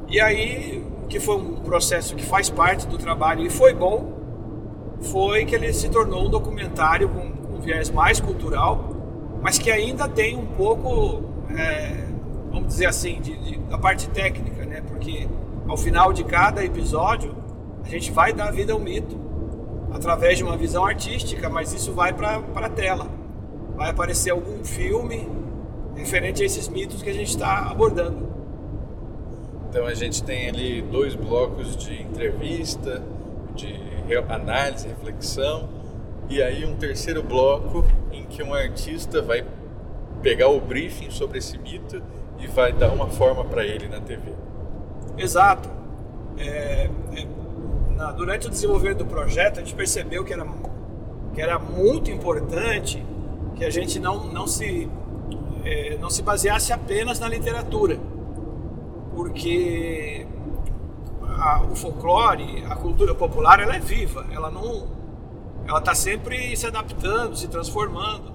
E 0.07 0.21
aí, 0.21 0.83
que 1.09 1.19
foi 1.19 1.35
um 1.35 1.55
processo 1.55 2.15
que 2.15 2.23
faz 2.23 2.49
parte 2.49 2.87
do 2.87 2.97
trabalho 2.97 3.45
e 3.45 3.49
foi 3.49 3.73
bom, 3.73 4.13
foi 5.01 5.43
que 5.43 5.53
ele 5.53 5.73
se 5.73 5.89
tornou 5.89 6.25
um 6.25 6.29
documentário 6.29 7.09
com 7.09 7.55
um 7.57 7.59
viés 7.59 7.89
mais 7.89 8.21
cultural, 8.21 8.89
mas 9.41 9.59
que 9.59 9.69
ainda 9.69 10.07
tem 10.07 10.37
um 10.37 10.45
pouco 10.45 11.32
é, 11.49 12.05
vamos 12.51 12.69
dizer 12.69 12.85
assim, 12.85 13.19
de, 13.21 13.35
de, 13.37 13.57
da 13.59 13.77
parte 13.77 14.09
técnica, 14.09 14.65
né? 14.65 14.81
Porque 14.81 15.27
ao 15.67 15.77
final 15.77 16.13
de 16.13 16.23
cada 16.23 16.63
episódio 16.63 17.35
a 17.83 17.89
gente 17.89 18.11
vai 18.11 18.33
dar 18.33 18.51
vida 18.51 18.73
ao 18.73 18.79
mito 18.79 19.19
através 19.91 20.37
de 20.37 20.43
uma 20.43 20.57
visão 20.57 20.85
artística, 20.85 21.49
mas 21.49 21.73
isso 21.73 21.93
vai 21.93 22.13
para 22.13 22.41
a 22.55 22.69
tela. 22.69 23.07
Vai 23.75 23.89
aparecer 23.89 24.31
algum 24.31 24.63
filme 24.63 25.27
referente 25.95 26.41
a 26.41 26.45
esses 26.45 26.67
mitos 26.67 27.01
que 27.01 27.09
a 27.09 27.13
gente 27.13 27.29
está 27.29 27.69
abordando. 27.69 28.27
Então 29.69 29.85
a 29.85 29.93
gente 29.93 30.23
tem 30.23 30.49
ali 30.49 30.81
dois 30.81 31.15
blocos 31.15 31.75
de 31.75 32.01
entrevista, 32.01 33.03
de 33.55 33.79
análise, 34.29 34.87
reflexão, 34.87 35.69
e 36.29 36.41
aí 36.41 36.65
um 36.65 36.75
terceiro 36.75 37.23
bloco 37.23 37.85
em 38.11 38.23
que 38.25 38.43
um 38.43 38.53
artista 38.53 39.21
vai 39.21 39.43
pegar 40.23 40.47
o 40.47 40.59
briefing 40.59 41.11
sobre 41.11 41.37
esse 41.37 41.57
mito 41.57 42.01
e 42.39 42.47
vai 42.47 42.71
dar 42.71 42.91
uma 42.91 43.07
forma 43.07 43.43
para 43.43 43.63
ele 43.65 43.87
na 43.87 43.99
TV. 43.99 44.33
Exato. 45.17 45.69
É, 46.37 46.89
é, 47.15 47.27
na, 47.95 48.11
durante 48.13 48.47
o 48.47 48.49
desenvolvimento 48.49 48.99
do 48.99 49.05
projeto, 49.05 49.59
a 49.59 49.63
gente 49.63 49.75
percebeu 49.75 50.23
que 50.23 50.33
era, 50.33 50.47
que 51.33 51.41
era 51.41 51.59
muito 51.59 52.09
importante 52.09 53.03
que 53.55 53.65
a 53.65 53.69
gente 53.69 53.99
não, 53.99 54.25
não, 54.25 54.47
se, 54.47 54.89
é, 55.63 55.97
não 55.99 56.09
se 56.09 56.23
baseasse 56.23 56.73
apenas 56.73 57.19
na 57.19 57.27
literatura, 57.27 57.99
porque 59.13 60.25
a, 61.21 61.61
o 61.63 61.75
folclore, 61.75 62.65
a 62.69 62.75
cultura 62.75 63.13
popular, 63.13 63.59
ela 63.59 63.75
é 63.75 63.79
viva, 63.79 64.25
ela 64.31 64.49
não, 64.49 64.87
ela 65.67 65.79
está 65.79 65.93
sempre 65.93 66.55
se 66.57 66.65
adaptando, 66.65 67.35
se 67.35 67.47
transformando. 67.47 68.32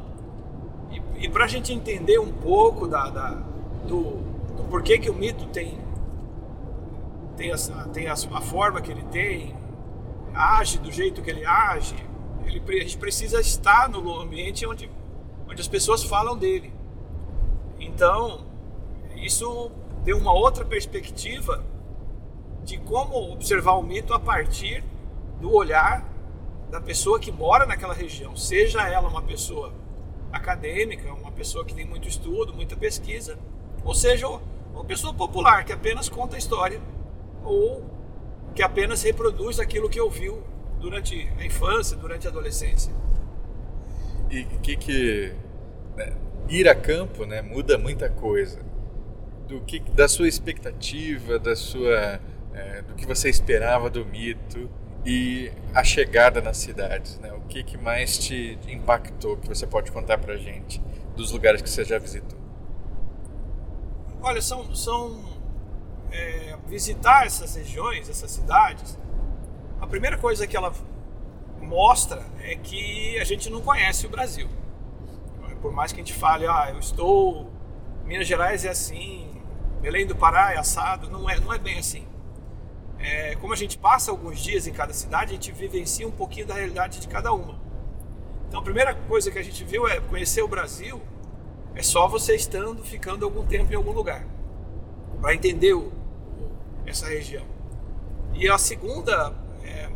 E, 1.19 1.29
para 1.29 1.45
a 1.45 1.49
gente 1.49 1.73
entender 1.73 2.19
um 2.19 2.33
pouco 2.33 2.87
da, 2.87 3.11
da 3.11 3.31
do, 3.87 4.19
do, 4.57 4.65
porquê 4.71 4.99
que 4.99 5.11
o 5.11 5.15
mito 5.15 5.47
tem 5.47 5.79
tem, 7.37 7.53
essa, 7.53 7.73
tem 7.93 8.09
a, 8.09 8.13
a, 8.13 8.41
forma 8.41 8.81
que 8.81 8.91
ele 8.91 9.05
tem, 9.05 9.55
age 10.35 10.79
do 10.79 10.91
jeito 10.91 11.23
que 11.23 11.31
ele 11.31 11.47
age, 11.47 11.95
ele, 12.45 12.61
a 12.67 12.83
gente 12.83 12.99
precisa 12.99 13.41
estar 13.41 13.89
no 13.89 14.21
ambiente 14.21 14.67
onde, 14.67 14.91
onde 15.49 15.61
as 15.61 15.69
pessoas 15.69 16.03
falam 16.03 16.37
dele. 16.37 16.73
Então, 17.79 18.45
isso 19.17 19.71
deu 20.05 20.19
uma 20.19 20.33
outra 20.33 20.65
perspectiva 20.65 21.65
de 22.65 22.77
como 22.79 23.33
observar 23.33 23.75
o 23.75 23.83
mito 23.83 24.13
a 24.13 24.19
partir 24.19 24.85
do 25.41 25.55
olhar 25.55 26.05
da 26.71 26.81
pessoa 26.81 27.19
que 27.19 27.31
mora 27.31 27.65
naquela 27.65 27.95
região, 27.95 28.37
seja 28.37 28.87
ela 28.87 29.09
uma 29.09 29.23
pessoa 29.23 29.73
acadêmica, 30.33 31.13
uma 31.13 31.33
pessoa 31.33 31.65
que 31.65 31.75
tem 31.75 31.85
muito 31.85 32.09
estudo, 32.09 32.53
muita 32.53 32.77
pesquisa, 32.77 33.39
ou 33.85 33.95
seja, 33.95 34.27
uma 34.73 34.85
pessoa 34.85 35.13
popular 35.15 35.65
que 35.65 35.73
apenas 35.73 36.09
conta 36.09 36.37
a 36.37 36.39
história 36.39 36.81
ou 37.45 37.85
que 38.55 38.63
apenas 38.63 39.03
reproduz 39.03 39.59
aquilo 39.59 39.89
que 39.89 40.01
ouviu 40.01 40.43
durante 40.81 41.29
a 41.39 41.45
infância, 41.45 41.97
durante 41.97 42.27
a 42.27 42.31
adolescência. 42.31 42.93
E 44.31 44.45
que 44.45 44.77
que 44.77 45.33
né, 45.97 46.13
ir 46.49 46.69
a 46.69 46.75
campo, 46.75 47.25
né, 47.25 47.43
muda 47.43 47.79
muita 47.79 48.09
coisa. 48.09 48.61
Do 49.47 49.61
que 49.63 49.81
da 49.81 50.07
sua 50.07 50.29
expectativa, 50.29 51.39
da 51.39 51.57
sua 51.57 52.21
é, 52.53 52.83
do 52.83 52.95
que 52.95 53.07
você 53.07 53.31
esperava 53.31 53.89
do 53.89 54.05
mito 54.05 54.69
e 55.05 55.53
a 55.75 55.85
chegada 55.85 56.41
nas 56.41 56.57
cidades, 56.57 57.19
né? 57.19 57.33
O 57.33 57.41
que, 57.43 57.63
que 57.63 57.77
mais 57.77 58.19
te 58.19 58.59
impactou 58.69 59.37
que 59.37 59.49
você 59.49 59.67
pode 59.67 59.91
contar 59.93 60.19
para 60.19 60.37
gente 60.37 60.83
dos 61.17 61.33
lugares 61.33 61.63
que 61.63 61.71
você 61.71 61.85
já 61.85 61.99
visitou? 61.99 62.39
Olha, 64.21 64.43
são, 64.43 64.75
são 64.75 65.25
é, 66.11 66.57
visitar 66.67 67.27
essas 67.27 67.55
regiões, 67.55 68.09
essas 68.09 68.31
cidades. 68.31 68.99
A 69.81 69.87
primeira 69.87 70.19
coisa 70.19 70.47
que 70.47 70.57
ela 70.57 70.73
mostra 71.61 72.25
é 72.41 72.57
que 72.57 73.19
a 73.19 73.25
gente 73.25 73.49
não 73.51 73.61
conhece 73.61 74.07
o 74.07 74.11
Brasil. 74.11 74.49
Por 75.63 75.73
mais 75.73 75.93
que 75.93 76.01
a 76.01 76.05
gente 76.05 76.15
fale, 76.15 76.47
ah, 76.47 76.71
eu 76.71 76.79
estou 76.79 77.51
Minas 78.05 78.27
Gerais 78.27 78.65
é 78.65 78.69
assim, 78.69 79.43
Belém 79.81 80.07
do 80.07 80.15
Pará 80.15 80.53
é 80.53 80.57
assado, 80.57 81.11
não 81.11 81.29
é, 81.29 81.39
não 81.41 81.53
é 81.53 81.59
bem 81.59 81.79
assim 81.79 82.07
é, 82.99 83.37
como 83.37 83.53
a 83.53 83.57
gente 83.57 83.79
passa 83.79 84.11
alguns 84.11 84.41
dias 84.41 84.67
em 84.67 84.73
cada 84.73 84.93
cidade, 84.93 85.31
a 85.31 85.35
gente 85.35 85.53
vivencia 85.53 86.07
um 86.07 86.11
pouquinho 86.11 86.47
da 86.47 86.55
realidade 86.55 87.01
de 87.01 87.09
cada 87.09 87.33
uma. 87.33 87.59
Então, 88.49 88.61
a 88.61 88.63
primeira 88.63 88.95
coisa 88.95 89.31
que 89.31 89.39
a 89.39 89.43
gente 89.43 89.63
viu 89.65 89.87
é 89.87 90.01
conhecer 90.01 90.43
o 90.43 90.49
Brasil 90.49 91.01
é 91.75 91.83
só 91.83 92.09
você 92.09 92.35
estando, 92.35 92.83
ficando 92.83 93.25
algum 93.25 93.47
tempo 93.47 93.73
em 93.73 93.77
algum 93.77 93.93
lugar, 93.93 94.27
para 95.21 95.35
entender 95.35 95.75
o, 95.75 95.93
essa 96.87 97.07
região. 97.07 97.45
E 98.35 98.49
a 98.49 98.59
segunda, 98.59 99.33
é, 99.63 99.89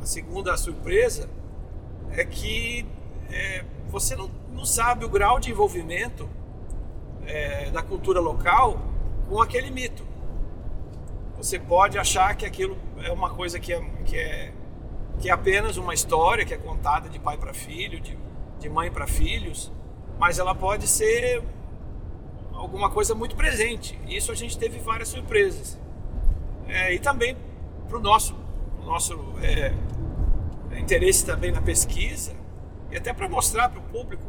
a 0.00 0.06
segunda 0.06 0.56
surpresa 0.56 1.28
é 2.12 2.24
que 2.24 2.86
é, 3.30 3.64
você 3.88 4.14
não, 4.14 4.30
não 4.52 4.64
sabe 4.64 5.04
o 5.04 5.08
grau 5.08 5.40
de 5.40 5.50
envolvimento 5.50 6.28
é, 7.26 7.70
da 7.70 7.82
cultura 7.82 8.20
local 8.20 8.78
com 9.28 9.40
aquele 9.42 9.70
mito 9.70 10.04
você 11.36 11.58
pode 11.58 11.98
achar 11.98 12.34
que 12.34 12.46
aquilo 12.46 12.76
é 13.02 13.12
uma 13.12 13.30
coisa 13.30 13.60
que 13.60 13.72
é, 13.72 13.80
que 14.04 14.16
é, 14.16 14.52
que 15.18 15.28
é 15.28 15.32
apenas 15.32 15.76
uma 15.76 15.94
história 15.94 16.44
que 16.44 16.54
é 16.54 16.56
contada 16.56 17.08
de 17.08 17.18
pai 17.18 17.36
para 17.36 17.52
filho, 17.52 18.00
de, 18.00 18.16
de 18.58 18.68
mãe 18.68 18.90
para 18.90 19.06
filhos, 19.06 19.72
mas 20.18 20.38
ela 20.38 20.54
pode 20.54 20.86
ser 20.86 21.42
alguma 22.52 22.90
coisa 22.90 23.14
muito 23.14 23.36
presente. 23.36 23.98
Isso 24.08 24.32
a 24.32 24.34
gente 24.34 24.58
teve 24.58 24.78
várias 24.78 25.08
surpresas. 25.08 25.78
É, 26.66 26.94
e 26.94 26.98
também 26.98 27.36
para 27.86 27.98
o 27.98 28.00
nosso, 28.00 28.34
nosso 28.84 29.14
é, 29.42 29.72
interesse 30.78 31.24
também 31.24 31.52
na 31.52 31.62
pesquisa, 31.62 32.34
e 32.90 32.96
até 32.96 33.12
para 33.12 33.28
mostrar 33.28 33.68
para 33.68 33.78
o 33.78 33.82
público 33.82 34.24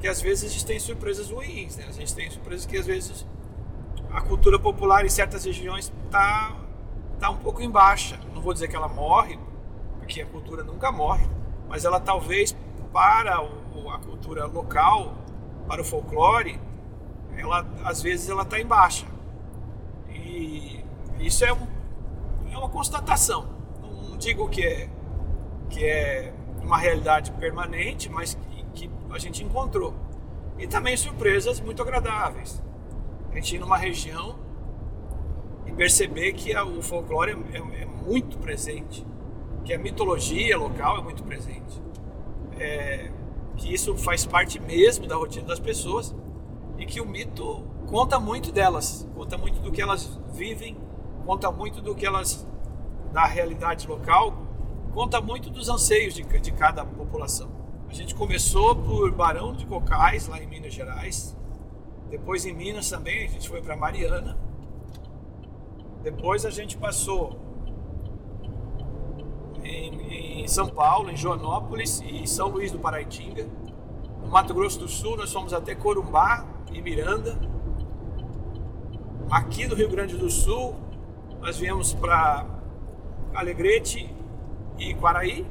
que 0.00 0.08
às 0.08 0.20
vezes 0.20 0.50
a 0.50 0.52
gente 0.52 0.66
tem 0.66 0.80
surpresas 0.80 1.30
ruins, 1.30 1.76
né? 1.76 1.86
a 1.88 1.92
gente 1.92 2.14
tem 2.14 2.28
surpresas 2.30 2.66
que 2.66 2.76
às 2.76 2.86
vezes 2.86 3.24
a 4.12 4.20
cultura 4.20 4.58
popular 4.58 5.04
em 5.04 5.08
certas 5.08 5.44
regiões 5.44 5.90
está 6.04 6.54
tá 7.18 7.30
um 7.30 7.38
pouco 7.38 7.62
em 7.62 7.70
baixa. 7.70 8.18
Não 8.34 8.42
vou 8.42 8.52
dizer 8.52 8.68
que 8.68 8.76
ela 8.76 8.88
morre, 8.88 9.38
porque 9.98 10.20
a 10.20 10.26
cultura 10.26 10.62
nunca 10.62 10.92
morre, 10.92 11.26
mas 11.68 11.84
ela 11.84 11.98
talvez 11.98 12.54
para 12.92 13.42
o, 13.42 13.90
a 13.90 13.98
cultura 13.98 14.44
local, 14.46 15.14
para 15.66 15.80
o 15.80 15.84
folclore, 15.84 16.60
ela 17.36 17.66
às 17.84 18.02
vezes 18.02 18.28
ela 18.28 18.42
está 18.42 18.60
em 18.60 18.66
baixa. 18.66 19.06
E 20.10 20.84
isso 21.18 21.44
é, 21.44 21.52
um, 21.52 21.66
é 22.52 22.58
uma 22.58 22.68
constatação. 22.68 23.48
Não 23.80 24.18
digo 24.18 24.46
que 24.50 24.62
é, 24.62 24.90
que 25.70 25.84
é 25.86 26.34
uma 26.62 26.76
realidade 26.76 27.32
permanente, 27.32 28.10
mas 28.10 28.34
que, 28.74 28.86
que 28.86 28.90
a 29.10 29.18
gente 29.18 29.42
encontrou. 29.42 29.94
E 30.58 30.66
também 30.66 30.96
surpresas 30.98 31.60
muito 31.60 31.80
agradáveis 31.80 32.62
a 33.32 33.36
gente 33.36 33.56
ir 33.56 33.58
numa 33.58 33.76
região 33.76 34.38
e 35.66 35.72
perceber 35.72 36.32
que 36.32 36.54
a, 36.54 36.64
o 36.64 36.82
folclore 36.82 37.32
é, 37.32 37.56
é, 37.56 37.82
é, 37.82 37.86
muito 37.86 38.38
presente, 38.38 39.06
que 39.64 39.72
a 39.72 39.78
mitologia 39.78 40.58
local 40.58 40.98
é 40.98 41.02
muito 41.02 41.22
presente, 41.24 41.82
é, 42.58 43.10
que 43.56 43.72
isso 43.72 43.96
faz 43.96 44.26
parte 44.26 44.60
mesmo 44.60 45.06
da 45.06 45.16
rotina 45.16 45.46
das 45.46 45.58
pessoas 45.58 46.14
e 46.78 46.84
que 46.84 47.00
o 47.00 47.06
mito 47.06 47.64
conta 47.86 48.20
muito 48.20 48.52
delas, 48.52 49.08
conta 49.14 49.38
muito 49.38 49.60
do 49.60 49.72
que 49.72 49.80
elas 49.80 50.20
vivem, 50.32 50.76
conta 51.24 51.50
muito 51.50 51.80
do 51.80 51.94
que 51.94 52.04
elas 52.04 52.46
da 53.12 53.24
realidade 53.24 53.86
local, 53.86 54.34
conta 54.92 55.20
muito 55.20 55.48
dos 55.48 55.68
anseios 55.68 56.14
de, 56.14 56.22
de 56.22 56.52
cada 56.52 56.84
população. 56.84 57.50
A 57.88 57.94
gente 57.94 58.14
começou 58.14 58.74
por 58.74 59.12
Barão 59.12 59.52
de 59.52 59.66
Cocais, 59.66 60.26
lá 60.26 60.42
em 60.42 60.46
Minas 60.46 60.72
Gerais, 60.72 61.36
depois 62.12 62.44
em 62.44 62.52
Minas 62.52 62.90
também, 62.90 63.24
a 63.24 63.26
gente 63.26 63.48
foi 63.48 63.62
para 63.62 63.74
Mariana. 63.74 64.36
Depois 66.02 66.44
a 66.44 66.50
gente 66.50 66.76
passou 66.76 67.38
em, 69.64 70.42
em, 70.42 70.46
São 70.46 70.68
Paulo, 70.68 71.10
em 71.10 71.16
Joanópolis 71.16 72.02
e 72.04 72.26
São 72.26 72.48
Luís 72.48 72.70
do 72.70 72.78
Paraitinga. 72.78 73.48
No 74.20 74.28
Mato 74.28 74.52
Grosso 74.52 74.78
do 74.78 74.88
Sul, 74.88 75.16
nós 75.16 75.32
fomos 75.32 75.54
até 75.54 75.74
Corumbá 75.74 76.46
e 76.70 76.82
Miranda. 76.82 77.38
Aqui 79.30 79.66
no 79.66 79.74
Rio 79.74 79.88
Grande 79.88 80.14
do 80.14 80.28
Sul, 80.30 80.74
nós 81.40 81.56
viemos 81.56 81.94
para 81.94 82.44
Alegrete 83.32 84.14
e 84.78 84.94
Quaraí. 84.96 85.46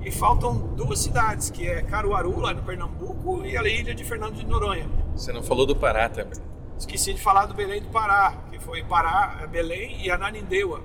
E 0.00 0.10
faltam 0.10 0.56
duas 0.74 1.00
cidades, 1.00 1.50
que 1.50 1.68
é 1.68 1.82
Caruaru, 1.82 2.40
lá 2.40 2.54
no 2.54 2.62
Pernambuco, 2.62 3.44
e 3.44 3.54
a 3.54 3.62
ilha 3.64 3.94
de 3.94 4.02
Fernando 4.02 4.36
de 4.36 4.46
Noronha. 4.46 4.97
Você 5.18 5.32
não 5.32 5.42
falou 5.42 5.66
do 5.66 5.74
Pará 5.74 6.08
também. 6.08 6.40
Esqueci 6.78 7.12
de 7.12 7.20
falar 7.20 7.46
do 7.46 7.52
Belém 7.52 7.82
do 7.82 7.88
Pará, 7.88 8.40
que 8.52 8.58
foi 8.60 8.84
Pará, 8.84 9.44
Belém 9.50 10.00
e 10.00 10.10
Ananindeua. 10.12 10.80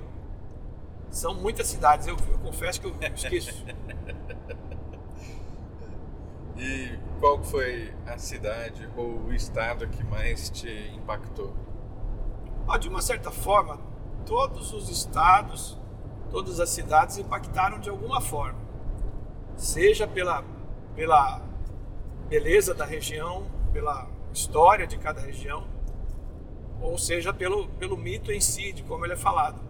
São 1.08 1.34
muitas 1.34 1.68
cidades, 1.68 2.08
eu, 2.08 2.16
eu 2.16 2.38
confesso 2.38 2.80
que 2.80 2.88
eu 2.88 2.96
esqueço. 3.14 3.64
e 6.58 6.98
qual 7.20 7.44
foi 7.44 7.94
a 8.04 8.18
cidade 8.18 8.88
ou 8.96 9.20
o 9.20 9.32
estado 9.32 9.86
que 9.86 10.02
mais 10.02 10.50
te 10.50 10.68
impactou? 10.96 11.54
Ah, 12.66 12.76
de 12.76 12.88
uma 12.88 13.02
certa 13.02 13.30
forma, 13.30 13.78
todos 14.26 14.72
os 14.72 14.88
estados, 14.88 15.80
todas 16.32 16.58
as 16.58 16.70
cidades 16.70 17.18
impactaram 17.18 17.78
de 17.78 17.88
alguma 17.88 18.20
forma. 18.20 18.58
Seja 19.56 20.08
pela, 20.08 20.42
pela 20.96 21.40
beleza 22.28 22.74
da 22.74 22.84
região, 22.84 23.46
pela 23.72 24.12
história 24.34 24.86
de 24.86 24.98
cada 24.98 25.20
região, 25.20 25.64
ou 26.82 26.98
seja, 26.98 27.32
pelo, 27.32 27.68
pelo 27.68 27.96
mito 27.96 28.32
em 28.32 28.40
si, 28.40 28.72
de 28.72 28.82
como 28.82 29.06
ele 29.06 29.14
é 29.14 29.16
falado. 29.16 29.60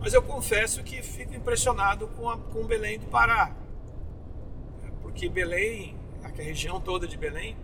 Mas 0.00 0.14
eu 0.14 0.22
confesso 0.22 0.82
que 0.82 1.02
fico 1.02 1.34
impressionado 1.34 2.06
com, 2.08 2.30
a, 2.30 2.38
com 2.38 2.64
Belém 2.64 2.98
do 2.98 3.06
Pará. 3.06 3.52
Porque 5.02 5.28
Belém, 5.28 5.96
a 6.22 6.28
região 6.28 6.80
toda 6.80 7.06
de 7.06 7.16
Belém, 7.16 7.56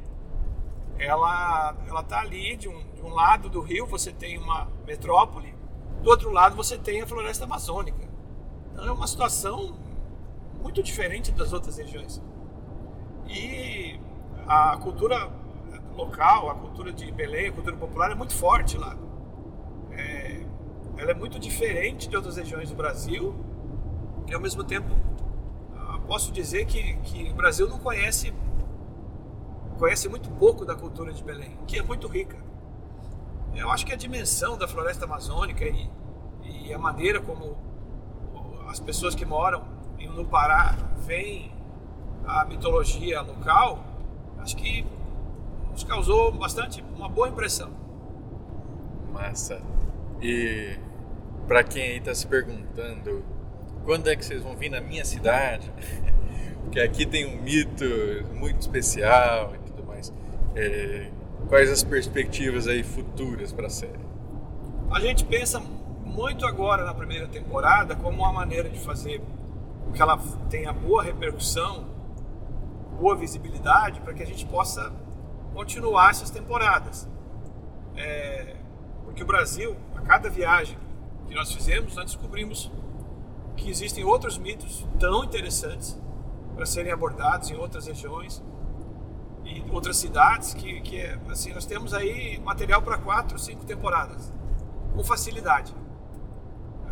ela 0.99 1.75
ela 1.87 2.01
está 2.01 2.21
ali 2.21 2.57
de 2.57 2.69
um, 2.69 2.93
de 2.93 3.03
um 3.03 3.09
lado 3.09 3.49
do 3.49 3.61
rio 3.61 3.87
você 3.87 4.13
tem 4.13 4.37
uma 4.37 4.69
metrópole, 4.87 5.55
do 6.03 6.11
outro 6.11 6.31
lado 6.31 6.55
você 6.57 6.77
tem 6.77 7.01
a 7.01 7.07
floresta 7.07 7.45
amazônica. 7.45 8.09
Então 8.73 8.87
é 8.87 8.93
uma 8.93 9.07
situação 9.07 9.79
muito 10.61 10.83
diferente 10.83 11.31
das 11.33 11.53
outras 11.53 11.79
regiões. 11.79 12.21
E 13.27 13.99
a 14.47 14.77
cultura 14.79 15.31
local, 16.05 16.51
a 16.51 16.55
cultura 16.55 16.93
de 16.93 17.11
Belém, 17.13 17.49
a 17.49 17.53
cultura 17.53 17.77
popular 17.77 18.11
é 18.11 18.15
muito 18.15 18.35
forte 18.35 18.77
lá. 18.77 18.97
É, 19.93 20.45
ela 20.97 21.11
é 21.11 21.15
muito 21.15 21.39
diferente 21.39 22.09
de 22.09 22.17
outras 22.17 22.37
regiões 22.37 22.71
do 22.71 22.77
Brasil 22.77 23.35
e 24.27 24.35
ao 24.35 24.41
mesmo 24.41 24.63
tempo 24.65 24.89
ah, 25.77 26.01
posso 26.07 26.33
dizer 26.33 26.67
que, 26.67 26.95
que 26.99 27.31
o 27.31 27.35
Brasil 27.35 27.69
não 27.69 27.79
conhece 27.79 28.33
conhece 29.79 30.09
muito 30.11 30.31
pouco 30.33 30.65
da 30.67 30.75
cultura 30.75 31.11
de 31.11 31.25
Belém, 31.25 31.57
que 31.67 31.79
é 31.79 31.83
muito 31.83 32.07
rica. 32.07 32.37
Eu 33.55 33.71
acho 33.71 33.87
que 33.87 33.95
a 33.95 33.97
dimensão 33.97 34.59
da 34.59 34.69
floresta 34.69 35.07
amazônica 35.07 35.65
e, 35.65 35.91
e 36.43 36.73
a 36.73 36.79
maneira 36.79 37.19
como 37.21 37.57
as 38.69 38.79
pessoas 38.79 39.15
que 39.15 39.25
moram 39.25 39.65
no 40.15 40.25
Pará 40.27 40.77
veem 40.99 41.53
a 42.27 42.45
mitologia 42.45 43.23
local, 43.23 43.83
acho 44.39 44.57
que 44.57 44.85
nos 45.81 45.85
causou 45.85 46.33
bastante 46.33 46.85
uma 46.95 47.09
boa 47.09 47.29
impressão. 47.29 47.71
Massa. 49.13 49.63
E 50.21 50.77
para 51.47 51.65
quem 51.65 51.83
aí 51.83 51.99
está 51.99 52.15
se 52.15 52.27
perguntando, 52.27 53.25
quando 53.85 54.09
é 54.09 54.17
que 54.17 54.25
vocês 54.25 54.43
vão 54.43 54.57
vir 54.57 54.71
na 54.71 54.81
minha 54.81 55.05
cidade? 55.05 55.71
Porque 56.63 56.81
aqui 56.81 57.07
tem 57.07 57.27
um 57.27 57.43
mito 57.43 57.85
muito 58.35 58.61
especial 58.61 59.55
e 59.55 59.59
tudo 59.71 59.87
mais. 59.87 60.13
É, 60.55 61.11
quais 61.49 61.71
as 61.71 61.83
perspectivas 61.83 62.69
aí 62.69 62.83
futuras 62.83 63.53
para 63.53 63.67
a 63.67 63.71
série? 63.71 64.11
A 64.91 65.01
gente 65.01 65.25
pensa 65.25 65.61
muito 66.05 66.45
agora 66.45 66.85
na 66.85 66.93
primeira 66.93 67.27
temporada 67.27 67.97
como 67.97 68.19
uma 68.19 68.33
maneira 68.33 68.69
de 68.69 68.79
fazer 68.79 69.23
que 69.95 70.01
ela 70.01 70.19
tenha 70.49 70.73
boa 70.73 71.03
repercussão, 71.03 71.87
boa 72.99 73.17
visibilidade, 73.17 74.01
para 74.01 74.13
que 74.13 74.23
a 74.23 74.27
gente 74.27 74.45
possa 74.47 74.93
continuar 75.53 76.11
essas 76.11 76.31
temporadas. 76.31 77.09
É, 77.97 78.57
porque 79.05 79.23
o 79.23 79.27
Brasil, 79.27 79.77
a 79.95 80.01
cada 80.01 80.31
viagem 80.31 80.79
que 81.27 81.35
nós 81.35 81.53
fizemos, 81.53 81.95
nós 81.97 82.07
descobrimos 82.07 82.71
que 83.57 83.69
existem 83.69 84.05
outros 84.05 84.39
mitos 84.39 84.87
tão 84.99 85.25
interessantes 85.25 85.99
para 86.55 86.65
serem 86.67 86.93
abordados 86.93 87.51
em 87.51 87.57
outras 87.57 87.87
regiões 87.87 88.43
e 89.45 89.65
outras 89.71 89.97
cidades 89.97 90.55
que, 90.55 90.81
que 90.81 90.99
é, 90.99 91.19
assim 91.29 91.53
nós 91.53 91.67
temos 91.67 91.95
aí 91.95 92.39
material 92.41 92.83
para 92.83 92.99
quatro, 92.99 93.39
cinco 93.39 93.65
temporadas 93.65 94.33
com 94.95 95.03
facilidade. 95.05 95.75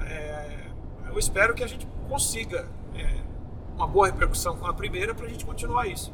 É, 0.01 0.69
eu 1.07 1.19
espero 1.19 1.55
que 1.55 1.63
a 1.63 1.67
gente 1.67 1.87
consiga 2.09 2.69
é, 2.95 3.21
uma 3.75 3.87
boa 3.87 4.07
repercussão 4.07 4.57
com 4.57 4.67
a 4.67 4.73
primeira 4.73 5.15
para 5.15 5.27
a 5.27 5.29
gente 5.29 5.45
continuar 5.45 5.87
isso. 5.87 6.13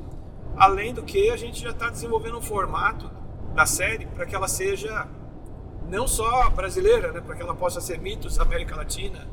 Além 0.57 0.95
do 0.95 1.03
que, 1.03 1.31
a 1.31 1.37
gente 1.37 1.61
já 1.61 1.71
está 1.71 1.89
desenvolvendo 1.89 2.39
um 2.39 2.43
formato 2.43 3.11
da 3.55 3.67
série 3.67 4.07
para 4.07 4.27
que 4.27 4.35
ela 4.35 4.49
seja 4.49 5.07
não 5.89 6.07
só 6.07 6.49
brasileira, 6.51 7.13
né, 7.13 7.21
para 7.21 7.35
que 7.35 7.43
ela 7.43 7.55
possa 7.55 7.81
ser 7.81 7.99
mitos 7.99 8.39
América 8.39 8.75
Latina, 8.75 9.27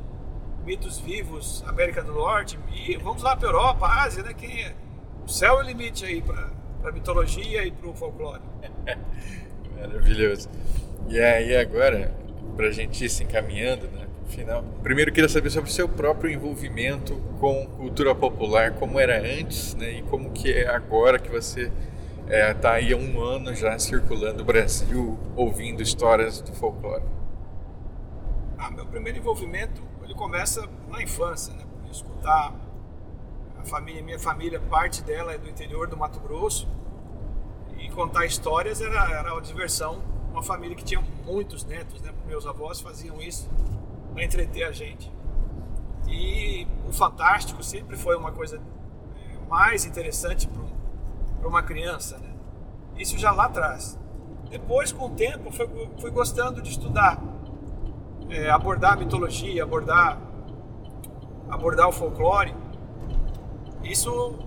mitos 0.64 0.98
vivos 0.98 1.64
América 1.66 2.02
do 2.02 2.12
Norte 2.12 2.58
e 2.72 2.96
vamos 2.96 3.22
lá 3.22 3.36
para 3.36 3.48
Europa, 3.48 3.86
Ásia, 3.86 4.22
né, 4.22 4.34
que 4.34 4.72
o 5.24 5.28
céu 5.28 5.58
é 5.58 5.62
o 5.62 5.66
limite 5.66 6.04
aí 6.04 6.22
para 6.22 6.92
mitologia 6.92 7.64
e 7.64 7.70
para 7.70 7.88
o 7.88 7.94
folclore. 7.94 8.42
Maravilhoso. 9.78 10.48
E 11.08 11.20
aí 11.20 11.56
agora, 11.56 12.14
para 12.56 12.68
a 12.68 12.72
gente 12.72 13.04
ir 13.04 13.08
se 13.08 13.24
encaminhando, 13.24 13.88
né, 13.88 14.06
final. 14.32 14.64
Primeiro 14.82 15.12
queria 15.12 15.28
saber 15.28 15.50
sobre 15.50 15.70
o 15.70 15.72
seu 15.72 15.88
próprio 15.88 16.30
envolvimento 16.30 17.14
com 17.38 17.66
cultura 17.76 18.14
popular, 18.14 18.72
como 18.72 18.98
era 18.98 19.18
antes, 19.20 19.74
né, 19.74 19.98
e 19.98 20.02
como 20.02 20.30
que 20.30 20.52
é 20.52 20.68
agora 20.68 21.18
que 21.18 21.30
você 21.30 21.70
está 22.24 22.34
é, 22.34 22.54
tá 22.54 22.72
aí 22.72 22.92
há 22.92 22.96
um 22.96 23.20
ano 23.20 23.54
já 23.54 23.78
circulando 23.78 24.42
o 24.42 24.44
Brasil, 24.44 25.18
ouvindo 25.36 25.82
histórias 25.82 26.40
do 26.40 26.52
folclore. 26.52 27.04
Ah, 28.56 28.70
meu 28.70 28.86
primeiro 28.86 29.18
envolvimento 29.18 29.82
ele 30.02 30.14
começa 30.14 30.68
na 30.88 31.02
infância, 31.02 31.52
né, 31.54 31.64
por 31.64 31.90
escutar 31.90 32.54
a 33.58 33.64
família, 33.64 34.02
minha 34.02 34.18
família, 34.18 34.60
parte 34.60 35.02
dela 35.02 35.32
é 35.32 35.38
do 35.38 35.48
interior 35.48 35.86
do 35.86 35.96
Mato 35.96 36.18
Grosso 36.20 36.66
e 37.78 37.88
contar 37.90 38.26
histórias 38.26 38.80
era, 38.80 39.18
era 39.18 39.32
uma 39.32 39.42
diversão. 39.42 40.10
Uma 40.32 40.42
família 40.42 40.74
que 40.74 40.82
tinha 40.82 41.02
muitos 41.26 41.62
netos, 41.62 42.00
né? 42.00 42.10
Meus 42.26 42.46
avós 42.46 42.80
faziam 42.80 43.20
isso 43.20 43.50
para 44.12 44.24
entreter 44.24 44.64
a 44.64 44.72
gente. 44.72 45.12
E 46.08 46.66
o 46.86 46.92
fantástico 46.92 47.62
sempre 47.62 47.96
foi 47.96 48.16
uma 48.16 48.32
coisa 48.32 48.56
é, 48.56 49.48
mais 49.48 49.84
interessante 49.84 50.48
para 51.40 51.48
uma 51.48 51.62
criança, 51.62 52.18
né? 52.18 52.32
Isso 52.96 53.18
já 53.18 53.32
lá 53.32 53.46
atrás. 53.46 53.98
Depois, 54.50 54.92
com 54.92 55.06
o 55.06 55.10
tempo, 55.10 55.50
fui, 55.50 55.66
fui 55.98 56.10
gostando 56.10 56.60
de 56.60 56.70
estudar, 56.70 57.18
é, 58.28 58.50
abordar 58.50 58.92
a 58.92 58.96
mitologia, 58.96 59.62
abordar, 59.62 60.20
abordar 61.48 61.88
o 61.88 61.92
folclore. 61.92 62.54
Isso, 63.82 64.38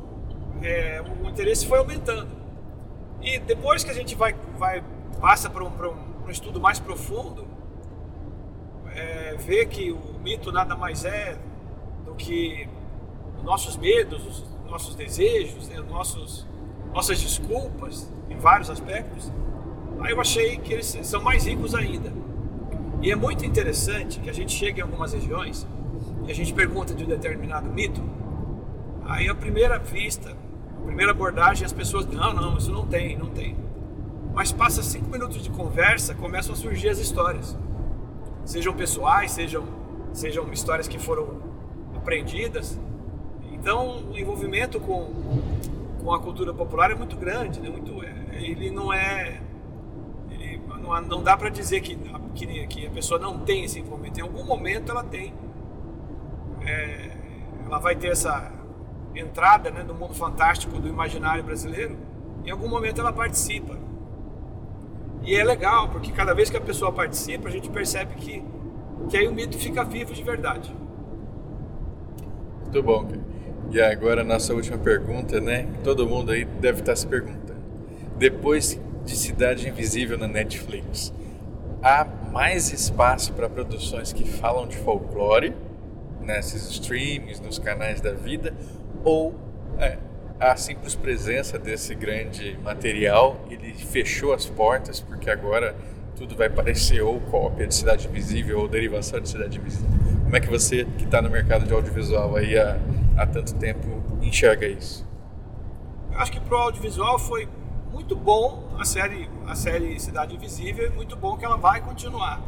é, 0.61 1.01
o 1.01 1.27
interesse 1.27 1.65
foi 1.65 1.79
aumentando. 1.79 2.35
E 3.21 3.39
depois 3.39 3.83
que 3.83 3.89
a 3.89 3.93
gente 3.93 4.15
vai, 4.15 4.35
vai 4.57 4.83
passa 5.19 5.49
para 5.49 5.63
um, 5.63 5.69
um, 5.69 6.27
um 6.27 6.29
estudo 6.29 6.59
mais 6.59 6.79
profundo, 6.79 7.47
é, 8.95 9.35
ver 9.37 9.67
que 9.67 9.91
o 9.91 10.19
mito 10.23 10.51
nada 10.51 10.75
mais 10.75 11.03
é 11.03 11.37
do 12.05 12.15
que 12.15 12.67
nossos 13.43 13.77
medos, 13.77 14.25
os 14.25 14.71
nossos 14.71 14.95
desejos, 14.95 15.67
né, 15.67 15.79
nossos, 15.81 16.47
nossas 16.93 17.21
desculpas 17.21 18.09
em 18.29 18.37
vários 18.37 18.69
aspectos, 18.69 19.31
aí 19.99 20.11
eu 20.11 20.21
achei 20.21 20.57
que 20.57 20.73
eles 20.73 20.97
são 21.03 21.21
mais 21.21 21.45
ricos 21.45 21.75
ainda. 21.75 22.11
E 23.01 23.11
é 23.11 23.15
muito 23.15 23.45
interessante 23.45 24.19
que 24.19 24.29
a 24.29 24.33
gente 24.33 24.51
chega 24.51 24.79
em 24.79 24.81
algumas 24.81 25.13
regiões 25.13 25.67
e 26.25 26.31
a 26.31 26.33
gente 26.33 26.53
pergunta 26.53 26.95
de 26.95 27.03
um 27.03 27.07
determinado 27.07 27.69
mito, 27.69 28.01
aí 29.05 29.29
a 29.29 29.35
primeira 29.35 29.77
vista, 29.77 30.35
a 30.79 30.85
primeira 30.85 31.11
abordagem, 31.11 31.65
as 31.65 31.73
pessoas 31.73 32.05
não, 32.07 32.33
não, 32.33 32.57
isso 32.57 32.71
não 32.71 32.87
tem, 32.87 33.17
não 33.17 33.29
tem. 33.29 33.55
Mas 34.33 34.51
passa 34.51 34.81
cinco 34.81 35.09
minutos 35.09 35.43
de 35.43 35.49
conversa, 35.49 36.15
começam 36.15 36.53
a 36.53 36.55
surgir 36.57 36.89
as 36.89 36.97
histórias 36.97 37.55
sejam 38.45 38.73
pessoais, 38.73 39.31
sejam, 39.31 39.65
sejam 40.13 40.51
histórias 40.53 40.87
que 40.87 40.99
foram 40.99 41.41
aprendidas. 41.95 42.79
Então, 43.51 44.11
o 44.11 44.17
envolvimento 44.17 44.79
com, 44.79 45.11
com 46.01 46.13
a 46.13 46.19
cultura 46.19 46.53
popular 46.53 46.91
é 46.91 46.95
muito 46.95 47.17
grande, 47.17 47.59
né? 47.59 47.69
muito, 47.69 48.03
é, 48.03 48.41
ele 48.41 48.69
não 48.69 48.93
é. 48.93 49.41
Ele 50.29 50.61
não, 50.81 51.01
não 51.01 51.23
dá 51.23 51.35
para 51.35 51.49
dizer 51.49 51.81
que, 51.81 51.97
que, 52.35 52.67
que, 52.67 52.87
a 52.87 52.91
pessoa 52.91 53.19
não 53.19 53.39
tem 53.39 53.63
esse 53.63 53.79
envolvimento. 53.79 54.19
Em 54.19 54.23
algum 54.23 54.43
momento 54.43 54.91
ela 54.91 55.03
tem. 55.03 55.33
É, 56.61 57.11
ela 57.65 57.79
vai 57.79 57.95
ter 57.95 58.09
essa 58.09 58.51
entrada 59.15 59.71
né, 59.71 59.81
no 59.81 59.93
mundo 59.93 60.13
fantástico 60.13 60.79
do 60.79 60.87
imaginário 60.87 61.43
brasileiro. 61.43 61.97
Em 62.45 62.51
algum 62.51 62.67
momento 62.67 63.01
ela 63.01 63.11
participa. 63.11 63.75
E 65.25 65.35
é 65.35 65.43
legal, 65.43 65.89
porque 65.89 66.11
cada 66.11 66.33
vez 66.33 66.49
que 66.49 66.57
a 66.57 66.61
pessoa 66.61 66.91
participa, 66.91 67.47
a 67.47 67.51
gente 67.51 67.69
percebe 67.69 68.13
que, 68.15 68.43
que 69.09 69.17
aí 69.17 69.27
o 69.27 69.33
mito 69.33 69.57
fica 69.57 69.83
vivo 69.83 70.13
de 70.13 70.23
verdade. 70.23 70.73
Muito 72.61 72.83
bom. 72.83 73.07
E 73.71 73.81
agora 73.81 74.21
a 74.21 74.23
nossa 74.23 74.53
última 74.53 74.77
pergunta, 74.77 75.41
né? 75.41 75.67
Todo 75.83 76.07
mundo 76.07 76.31
aí 76.31 76.45
deve 76.45 76.81
estar 76.81 76.95
se 76.95 77.07
perguntando. 77.07 77.59
Depois 78.17 78.79
de 79.03 79.15
Cidade 79.15 79.67
Invisível 79.67 80.17
na 80.17 80.27
Netflix, 80.27 81.11
há 81.81 82.05
mais 82.31 82.71
espaço 82.71 83.33
para 83.33 83.49
produções 83.49 84.13
que 84.13 84.23
falam 84.23 84.67
de 84.67 84.77
folclore 84.77 85.53
nesses 86.21 86.69
streams, 86.69 87.41
nos 87.41 87.57
canais 87.57 88.01
da 88.01 88.11
vida, 88.11 88.53
ou 89.03 89.35
é, 89.79 89.97
a 90.39 90.55
simples 90.55 90.95
presença 90.95 91.57
desse 91.57 91.95
grande 91.95 92.57
material, 92.61 93.39
ele 93.49 93.73
fechou 93.73 94.33
as 94.33 94.45
portas, 94.45 94.99
porque 94.99 95.29
agora 95.29 95.75
tudo 96.15 96.35
vai 96.35 96.49
parecer 96.49 97.01
ou 97.01 97.19
cópia 97.21 97.67
de 97.67 97.75
Cidade 97.75 98.07
Invisível 98.07 98.59
ou 98.59 98.67
derivação 98.67 99.19
de 99.19 99.29
Cidade 99.29 99.57
Invisível. 99.57 99.89
Como 100.23 100.35
é 100.35 100.39
que 100.39 100.49
você, 100.49 100.85
que 100.97 101.05
está 101.05 101.21
no 101.21 101.29
mercado 101.29 101.65
de 101.65 101.73
audiovisual 101.73 102.35
aí 102.35 102.57
há, 102.57 102.77
há 103.17 103.25
tanto 103.25 103.53
tempo, 103.55 104.03
enxerga 104.21 104.67
isso? 104.67 105.07
Eu 106.11 106.19
acho 106.19 106.31
que 106.31 106.39
para 106.39 106.55
o 106.55 106.61
audiovisual 106.61 107.19
foi 107.19 107.47
muito 107.91 108.15
bom 108.15 108.69
a 108.77 108.85
série, 108.85 109.29
a 109.47 109.55
série 109.55 109.99
Cidade 109.99 110.35
Invisível, 110.35 110.87
e 110.87 110.89
muito 110.89 111.15
bom 111.15 111.37
que 111.37 111.45
ela 111.45 111.57
vai 111.57 111.81
continuar. 111.81 112.41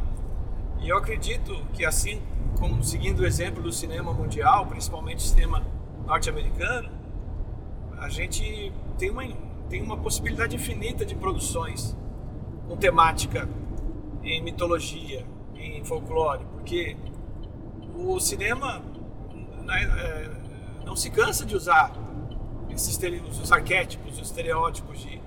E 0.80 0.88
eu 0.88 0.96
acredito 0.96 1.66
que 1.72 1.84
assim 1.84 2.20
como 2.58 2.82
seguindo 2.82 3.20
o 3.20 3.26
exemplo 3.26 3.62
do 3.62 3.72
cinema 3.72 4.12
mundial, 4.12 4.66
principalmente 4.66 5.22
cinema 5.22 5.64
norte-americano, 6.06 6.97
a 8.00 8.08
gente 8.08 8.72
tem 8.98 9.10
uma, 9.10 9.24
tem 9.68 9.82
uma 9.82 9.96
possibilidade 9.96 10.56
infinita 10.56 11.04
de 11.04 11.14
produções 11.14 11.96
com 12.66 12.76
temática 12.76 13.48
em 14.22 14.42
mitologia, 14.42 15.24
em 15.54 15.84
folclore, 15.84 16.44
porque 16.52 16.96
o 17.94 18.18
cinema 18.20 18.82
né, 19.64 19.82
é, 19.82 20.30
não 20.84 20.94
se 20.94 21.10
cansa 21.10 21.44
de 21.44 21.56
usar 21.56 21.92
esses 22.70 22.98
os 23.40 23.52
arquétipos, 23.52 24.18
os 24.18 24.26
estereótipos 24.26 25.00
de, 25.00 25.20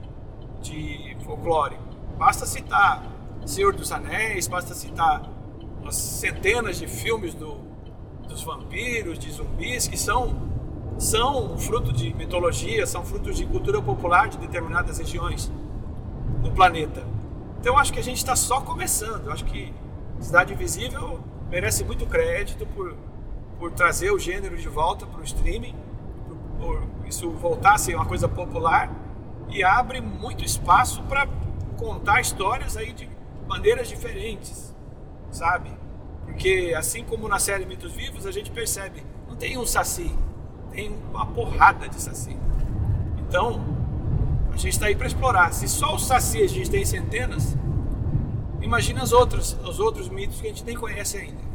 de 0.62 1.18
folclore. 1.24 1.78
Basta 2.18 2.46
citar 2.46 3.12
Senhor 3.46 3.74
dos 3.74 3.92
Anéis, 3.92 4.48
basta 4.48 4.74
citar 4.74 5.24
umas 5.82 5.96
centenas 5.96 6.78
de 6.78 6.88
filmes 6.88 7.34
do, 7.34 7.60
dos 8.28 8.44
vampiros, 8.44 9.18
de 9.18 9.32
zumbis, 9.32 9.88
que 9.88 9.98
são, 9.98 10.51
são 11.02 11.58
fruto 11.58 11.92
de 11.92 12.14
mitologia, 12.14 12.86
são 12.86 13.04
frutos 13.04 13.36
de 13.36 13.44
cultura 13.48 13.82
popular 13.82 14.30
de 14.30 14.38
determinadas 14.38 15.00
regiões 15.00 15.52
do 16.44 16.52
planeta. 16.52 17.04
Então 17.60 17.76
acho 17.76 17.92
que 17.92 18.00
a 18.00 18.04
gente 18.04 18.18
está 18.18 18.36
só 18.36 18.62
começando. 18.62 19.32
Acho 19.32 19.44
que 19.46 19.74
Cidade 20.20 20.54
Invisível 20.54 21.20
merece 21.50 21.84
muito 21.84 22.06
crédito 22.06 22.68
por, 22.68 22.96
por 23.58 23.72
trazer 23.72 24.12
o 24.12 24.20
gênero 24.20 24.56
de 24.56 24.70
volta 24.70 25.08
para 25.08 25.20
o 25.20 25.24
streaming, 25.24 25.76
por, 26.60 26.82
por 26.82 27.08
isso 27.08 27.32
voltar 27.32 27.74
a 27.74 27.78
ser 27.80 27.96
uma 27.96 28.06
coisa 28.06 28.30
popular 28.30 28.92
e 29.50 29.64
abre 29.64 30.02
muito 30.02 30.46
espaço 30.46 31.02
para 31.04 31.28
contar 31.78 32.22
histórias 32.22 32.78
aí 32.78 32.94
de 32.94 33.10
maneiras 33.48 33.90
diferentes, 33.90 34.72
sabe? 35.32 35.72
Porque 36.26 36.76
assim 36.78 37.04
como 37.04 37.28
na 37.28 37.40
série 37.40 37.66
Mitos 37.66 37.92
Vivos, 37.94 38.28
a 38.28 38.32
gente 38.32 38.52
percebe, 38.52 39.04
não 39.28 39.36
tem 39.36 39.58
um 39.58 39.66
saci, 39.66 40.16
tem 40.72 40.96
uma 41.10 41.26
porrada 41.26 41.88
de 41.88 42.02
saci. 42.02 42.36
Então, 43.28 43.62
a 44.52 44.58
gente 44.58 44.70
está 44.74 44.88
aí 44.88 44.96
para 44.96 45.08
explorar. 45.08 45.54
Se 45.54 45.68
só 45.68 45.96
os 45.96 46.06
saci 46.06 46.42
a 46.42 46.48
gente 46.48 46.70
tem 46.70 46.84
centenas, 46.84 47.56
imagina 48.62 49.04
os 49.04 49.12
outros, 49.12 49.58
os 49.64 49.80
outros 49.80 50.10
mitos 50.10 50.40
que 50.40 50.48
a 50.48 50.50
gente 50.50 50.64
nem 50.64 50.76
conhece 50.76 51.18
ainda. 51.18 51.52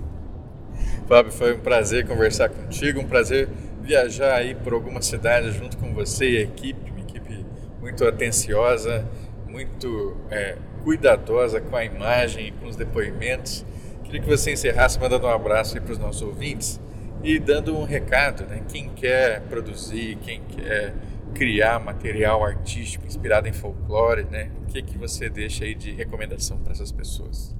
Fábio, 1.06 1.32
foi 1.32 1.54
um 1.54 1.60
prazer 1.60 2.06
conversar 2.06 2.48
contigo, 2.48 3.00
um 3.00 3.06
prazer 3.06 3.48
viajar 3.80 4.34
aí 4.34 4.54
por 4.54 4.72
algumas 4.72 5.06
cidades 5.06 5.54
junto 5.54 5.76
com 5.76 5.94
você 5.94 6.30
e 6.30 6.38
a 6.38 6.40
equipe, 6.42 6.90
uma 6.90 7.00
equipe 7.00 7.46
muito 7.80 8.04
atenciosa, 8.04 9.06
muito 9.46 10.16
é, 10.30 10.56
cuidadosa 10.82 11.60
com 11.60 11.76
a 11.76 11.84
imagem 11.84 12.48
e 12.48 12.50
com 12.50 12.66
os 12.66 12.76
depoimentos. 12.76 13.64
Queria 14.02 14.20
que 14.20 14.28
você 14.28 14.52
encerrasse 14.52 14.98
mandando 14.98 15.26
um 15.26 15.30
abraço 15.30 15.80
para 15.80 15.92
os 15.92 15.98
nossos 15.98 16.22
ouvintes 16.22 16.80
e 17.26 17.40
dando 17.40 17.76
um 17.76 17.82
recado, 17.82 18.46
né? 18.46 18.64
Quem 18.68 18.88
quer 18.90 19.40
produzir, 19.48 20.16
quem 20.18 20.44
quer 20.44 20.94
criar 21.34 21.80
material 21.80 22.44
artístico 22.44 23.04
inspirado 23.04 23.48
em 23.48 23.52
folclore, 23.52 24.22
né? 24.22 24.52
O 24.62 24.66
que 24.66 24.80
que 24.80 24.96
você 24.96 25.28
deixa 25.28 25.64
aí 25.64 25.74
de 25.74 25.90
recomendação 25.90 26.56
para 26.60 26.70
essas 26.70 26.92
pessoas? 26.92 27.52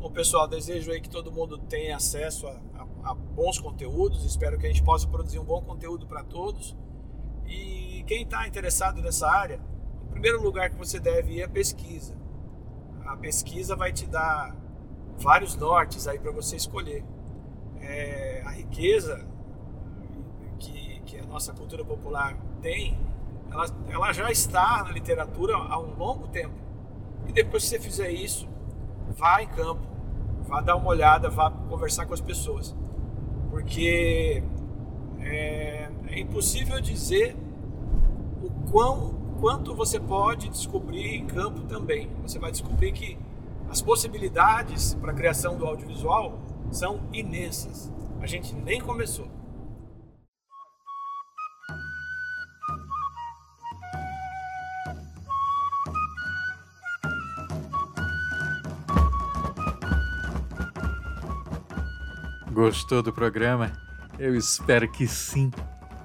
Bom, 0.00 0.10
pessoal, 0.10 0.48
desejo 0.48 0.90
aí 0.90 1.00
que 1.00 1.08
todo 1.08 1.30
mundo 1.30 1.56
tenha 1.56 1.94
acesso 1.94 2.48
a, 2.48 2.60
a, 2.74 3.12
a 3.12 3.14
bons 3.14 3.60
conteúdos. 3.60 4.24
Espero 4.24 4.58
que 4.58 4.66
a 4.66 4.68
gente 4.68 4.82
possa 4.82 5.06
produzir 5.06 5.38
um 5.38 5.44
bom 5.44 5.62
conteúdo 5.62 6.08
para 6.08 6.24
todos. 6.24 6.76
E 7.46 8.02
quem 8.08 8.24
está 8.24 8.48
interessado 8.48 9.00
nessa 9.00 9.30
área, 9.30 9.60
o 10.02 10.10
primeiro 10.10 10.42
lugar 10.42 10.68
que 10.68 10.76
você 10.76 10.98
deve 10.98 11.34
ir 11.34 11.42
é 11.42 11.44
a 11.44 11.48
pesquisa. 11.48 12.18
A 13.06 13.16
pesquisa 13.16 13.76
vai 13.76 13.92
te 13.92 14.04
dar 14.04 14.56
vários 15.16 15.54
nortes 15.54 16.08
aí 16.08 16.18
para 16.18 16.32
você 16.32 16.56
escolher. 16.56 17.04
É, 17.88 18.42
a 18.44 18.50
riqueza 18.50 19.26
que, 20.58 21.00
que 21.06 21.18
a 21.18 21.24
nossa 21.24 21.54
cultura 21.54 21.82
popular 21.82 22.36
tem, 22.60 22.98
ela, 23.50 23.66
ela 23.88 24.12
já 24.12 24.30
está 24.30 24.84
na 24.84 24.90
literatura 24.92 25.56
há 25.56 25.78
um 25.78 25.96
longo 25.96 26.28
tempo. 26.28 26.54
E 27.26 27.32
depois 27.32 27.62
que 27.62 27.70
você 27.70 27.80
fizer 27.80 28.10
isso, 28.10 28.46
vá 29.16 29.42
em 29.42 29.48
campo, 29.48 29.86
vá 30.46 30.60
dar 30.60 30.76
uma 30.76 30.88
olhada, 30.88 31.30
vá 31.30 31.50
conversar 31.50 32.06
com 32.06 32.12
as 32.12 32.20
pessoas. 32.20 32.76
Porque 33.50 34.42
é, 35.20 35.88
é 36.08 36.20
impossível 36.20 36.80
dizer 36.80 37.36
o 38.42 38.50
quão, 38.70 39.14
quanto 39.40 39.74
você 39.74 39.98
pode 39.98 40.48
descobrir 40.50 41.14
em 41.14 41.26
campo 41.26 41.60
também. 41.62 42.10
Você 42.22 42.38
vai 42.38 42.50
descobrir 42.50 42.92
que 42.92 43.18
as 43.70 43.80
possibilidades 43.80 44.94
para 44.94 45.12
a 45.12 45.14
criação 45.14 45.56
do 45.56 45.66
audiovisual 45.66 46.38
são 46.70 47.00
imensas. 47.12 47.92
A 48.20 48.26
gente 48.26 48.54
nem 48.54 48.80
começou. 48.80 49.28
Gostou 62.52 63.02
do 63.02 63.12
programa? 63.12 63.70
Eu 64.18 64.34
espero 64.34 64.90
que 64.90 65.06
sim. 65.06 65.50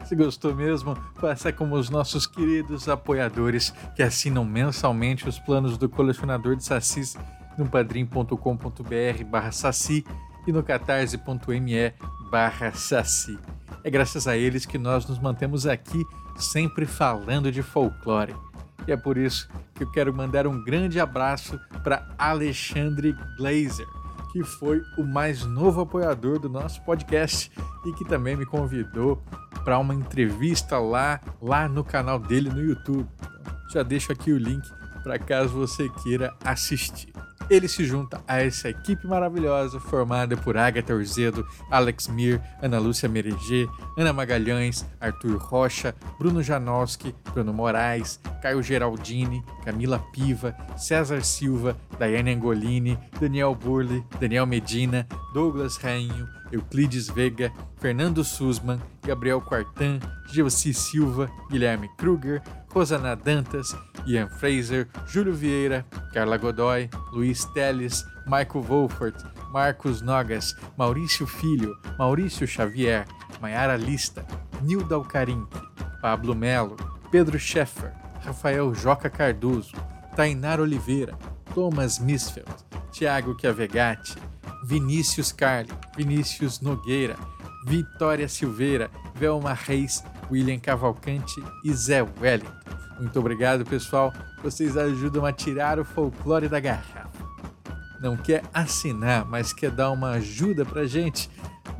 Se 0.05 0.15
gostou 0.15 0.53
mesmo, 0.53 0.95
faça 1.15 1.51
como 1.51 1.75
os 1.75 1.89
nossos 1.89 2.27
queridos 2.27 2.87
apoiadores 2.87 3.73
que 3.95 4.03
assinam 4.03 4.45
mensalmente 4.45 5.27
os 5.27 5.39
planos 5.39 5.77
do 5.79 5.89
colecionador 5.89 6.55
de 6.55 6.63
sacis 6.63 7.17
no 7.57 7.67
padrim.com.br 7.67 9.23
barra 9.25 9.51
saci 9.51 10.05
e 10.45 10.51
no 10.51 10.63
catarse.me 10.63 11.93
barra 12.29 12.71
saci. 12.73 13.37
É 13.83 13.89
graças 13.89 14.27
a 14.27 14.37
eles 14.37 14.65
que 14.65 14.77
nós 14.77 15.05
nos 15.05 15.19
mantemos 15.19 15.65
aqui 15.67 16.03
sempre 16.37 16.85
falando 16.85 17.51
de 17.51 17.61
folclore. 17.61 18.35
E 18.87 18.91
é 18.91 18.97
por 18.97 19.17
isso 19.17 19.49
que 19.75 19.83
eu 19.83 19.91
quero 19.91 20.13
mandar 20.13 20.45
um 20.47 20.63
grande 20.63 20.99
abraço 20.99 21.59
para 21.83 22.07
Alexandre 22.17 23.15
Glazer, 23.37 23.87
que 24.31 24.43
foi 24.43 24.81
o 24.97 25.03
mais 25.03 25.45
novo 25.45 25.81
apoiador 25.81 26.39
do 26.39 26.49
nosso 26.49 26.81
podcast 26.83 27.51
e 27.85 27.93
que 27.93 28.05
também 28.05 28.35
me 28.35 28.45
convidou 28.45 29.21
para 29.63 29.79
uma 29.79 29.93
entrevista 29.93 30.77
lá, 30.79 31.21
lá 31.41 31.67
no 31.69 31.83
canal 31.83 32.19
dele 32.19 32.49
no 32.49 32.61
YouTube. 32.61 33.07
Já 33.71 33.83
deixo 33.83 34.11
aqui 34.11 34.31
o 34.31 34.37
link 34.37 34.67
para 35.03 35.19
caso 35.19 35.53
você 35.53 35.89
queira 35.89 36.33
assistir. 36.43 37.11
Ele 37.49 37.67
se 37.67 37.85
junta 37.85 38.23
a 38.27 38.41
essa 38.41 38.69
equipe 38.69 39.07
maravilhosa 39.07 39.79
formada 39.79 40.35
por 40.37 40.57
Agatha 40.57 40.93
Orzedo, 40.93 41.45
Alex 41.69 42.07
Mir, 42.07 42.41
Ana 42.61 42.79
Lúcia 42.79 43.09
Mereger, 43.09 43.67
Ana 43.97 44.13
Magalhães, 44.13 44.85
Arthur 44.99 45.37
Rocha, 45.37 45.93
Bruno 46.17 46.41
Janowski, 46.41 47.13
Bruno 47.33 47.53
Moraes, 47.53 48.19
Caio 48.41 48.61
Geraldini, 48.61 49.43
Camila 49.63 49.99
Piva, 50.13 50.55
César 50.77 51.23
Silva, 51.23 51.75
Daiane 51.99 52.33
Angolini, 52.33 52.97
Daniel 53.19 53.55
Burley, 53.55 54.03
Daniel 54.19 54.45
Medina, 54.45 55.05
Douglas 55.33 55.77
Rainho, 55.77 56.27
Euclides 56.51 57.09
Vega, 57.09 57.51
Fernando 57.77 58.23
Sussman, 58.23 58.79
Gabriel 59.01 59.41
Quartan, 59.41 59.99
Gilci 60.31 60.73
Silva, 60.73 61.29
Guilherme 61.49 61.89
Kruger, 61.97 62.41
Rosana 62.73 63.15
Dantas, 63.15 63.75
Ian 64.05 64.29
Fraser, 64.29 64.87
Júlio 65.07 65.33
Vieira, 65.33 65.85
Carla 66.13 66.37
Godoy, 66.37 66.89
Luiz 67.11 67.32
Teles, 67.53 68.05
Michael 68.25 68.63
Wolfert, 68.63 69.23
Marcos 69.51 70.01
Nogas, 70.01 70.55
Maurício 70.77 71.25
Filho, 71.25 71.77
Maurício 71.97 72.47
Xavier, 72.47 73.05
Maiara 73.41 73.77
Lista, 73.77 74.25
Nilda 74.61 74.95
Alcarinque, 74.95 75.59
Pablo 76.01 76.35
Melo, 76.35 76.75
Pedro 77.11 77.39
Scheffer, 77.39 77.93
Rafael 78.23 78.73
Joca 78.73 79.09
Cardoso, 79.09 79.75
Tainar 80.15 80.59
Oliveira, 80.59 81.17
Thomas 81.53 81.99
Misfeld, 81.99 82.63
Tiago 82.91 83.35
Chiavegatti, 83.39 84.15
Vinícius 84.65 85.31
Carli, 85.31 85.73
Vinícius 85.95 86.61
Nogueira, 86.61 87.15
Vitória 87.65 88.27
Silveira, 88.27 88.89
Velma 89.15 89.53
Reis, 89.53 90.03
William 90.31 90.59
Cavalcante 90.59 91.43
e 91.63 91.73
Zé 91.73 92.01
Wellington. 92.01 92.51
Muito 92.99 93.19
obrigado, 93.19 93.65
pessoal. 93.65 94.13
Vocês 94.41 94.77
ajudam 94.77 95.25
a 95.25 95.33
tirar 95.33 95.79
o 95.79 95.85
folclore 95.85 96.47
da 96.47 96.59
garrafa. 96.59 97.12
Não 98.03 98.15
quer 98.17 98.43
assinar, 98.53 99.23
mas 99.23 99.53
quer 99.53 99.71
dar 99.71 99.89
uma 99.89 100.09
ajuda 100.09 100.65
pra 100.65 100.85
gente? 100.85 101.29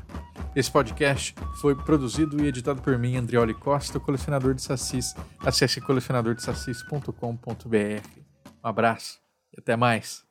Esse 0.56 0.70
podcast 0.70 1.34
foi 1.60 1.74
produzido 1.74 2.42
e 2.42 2.48
editado 2.48 2.80
por 2.82 2.98
mim, 2.98 3.16
Andrioli 3.16 3.54
Costa, 3.54 4.00
colecionador 4.00 4.54
de 4.54 4.62
sacis. 4.62 5.14
Acesse 5.40 5.80
colecionadordesacis.com.br. 5.80 8.08
Um 8.64 8.68
abraço 8.68 9.20
e 9.52 9.60
até 9.60 9.76
mais. 9.76 10.26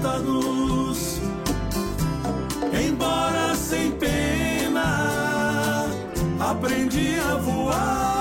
Pântanos. 0.00 1.20
Embora 2.72 3.54
sem 3.54 3.92
pena, 3.92 5.86
aprendi 6.40 7.18
a 7.20 7.36
voar. 7.36 8.19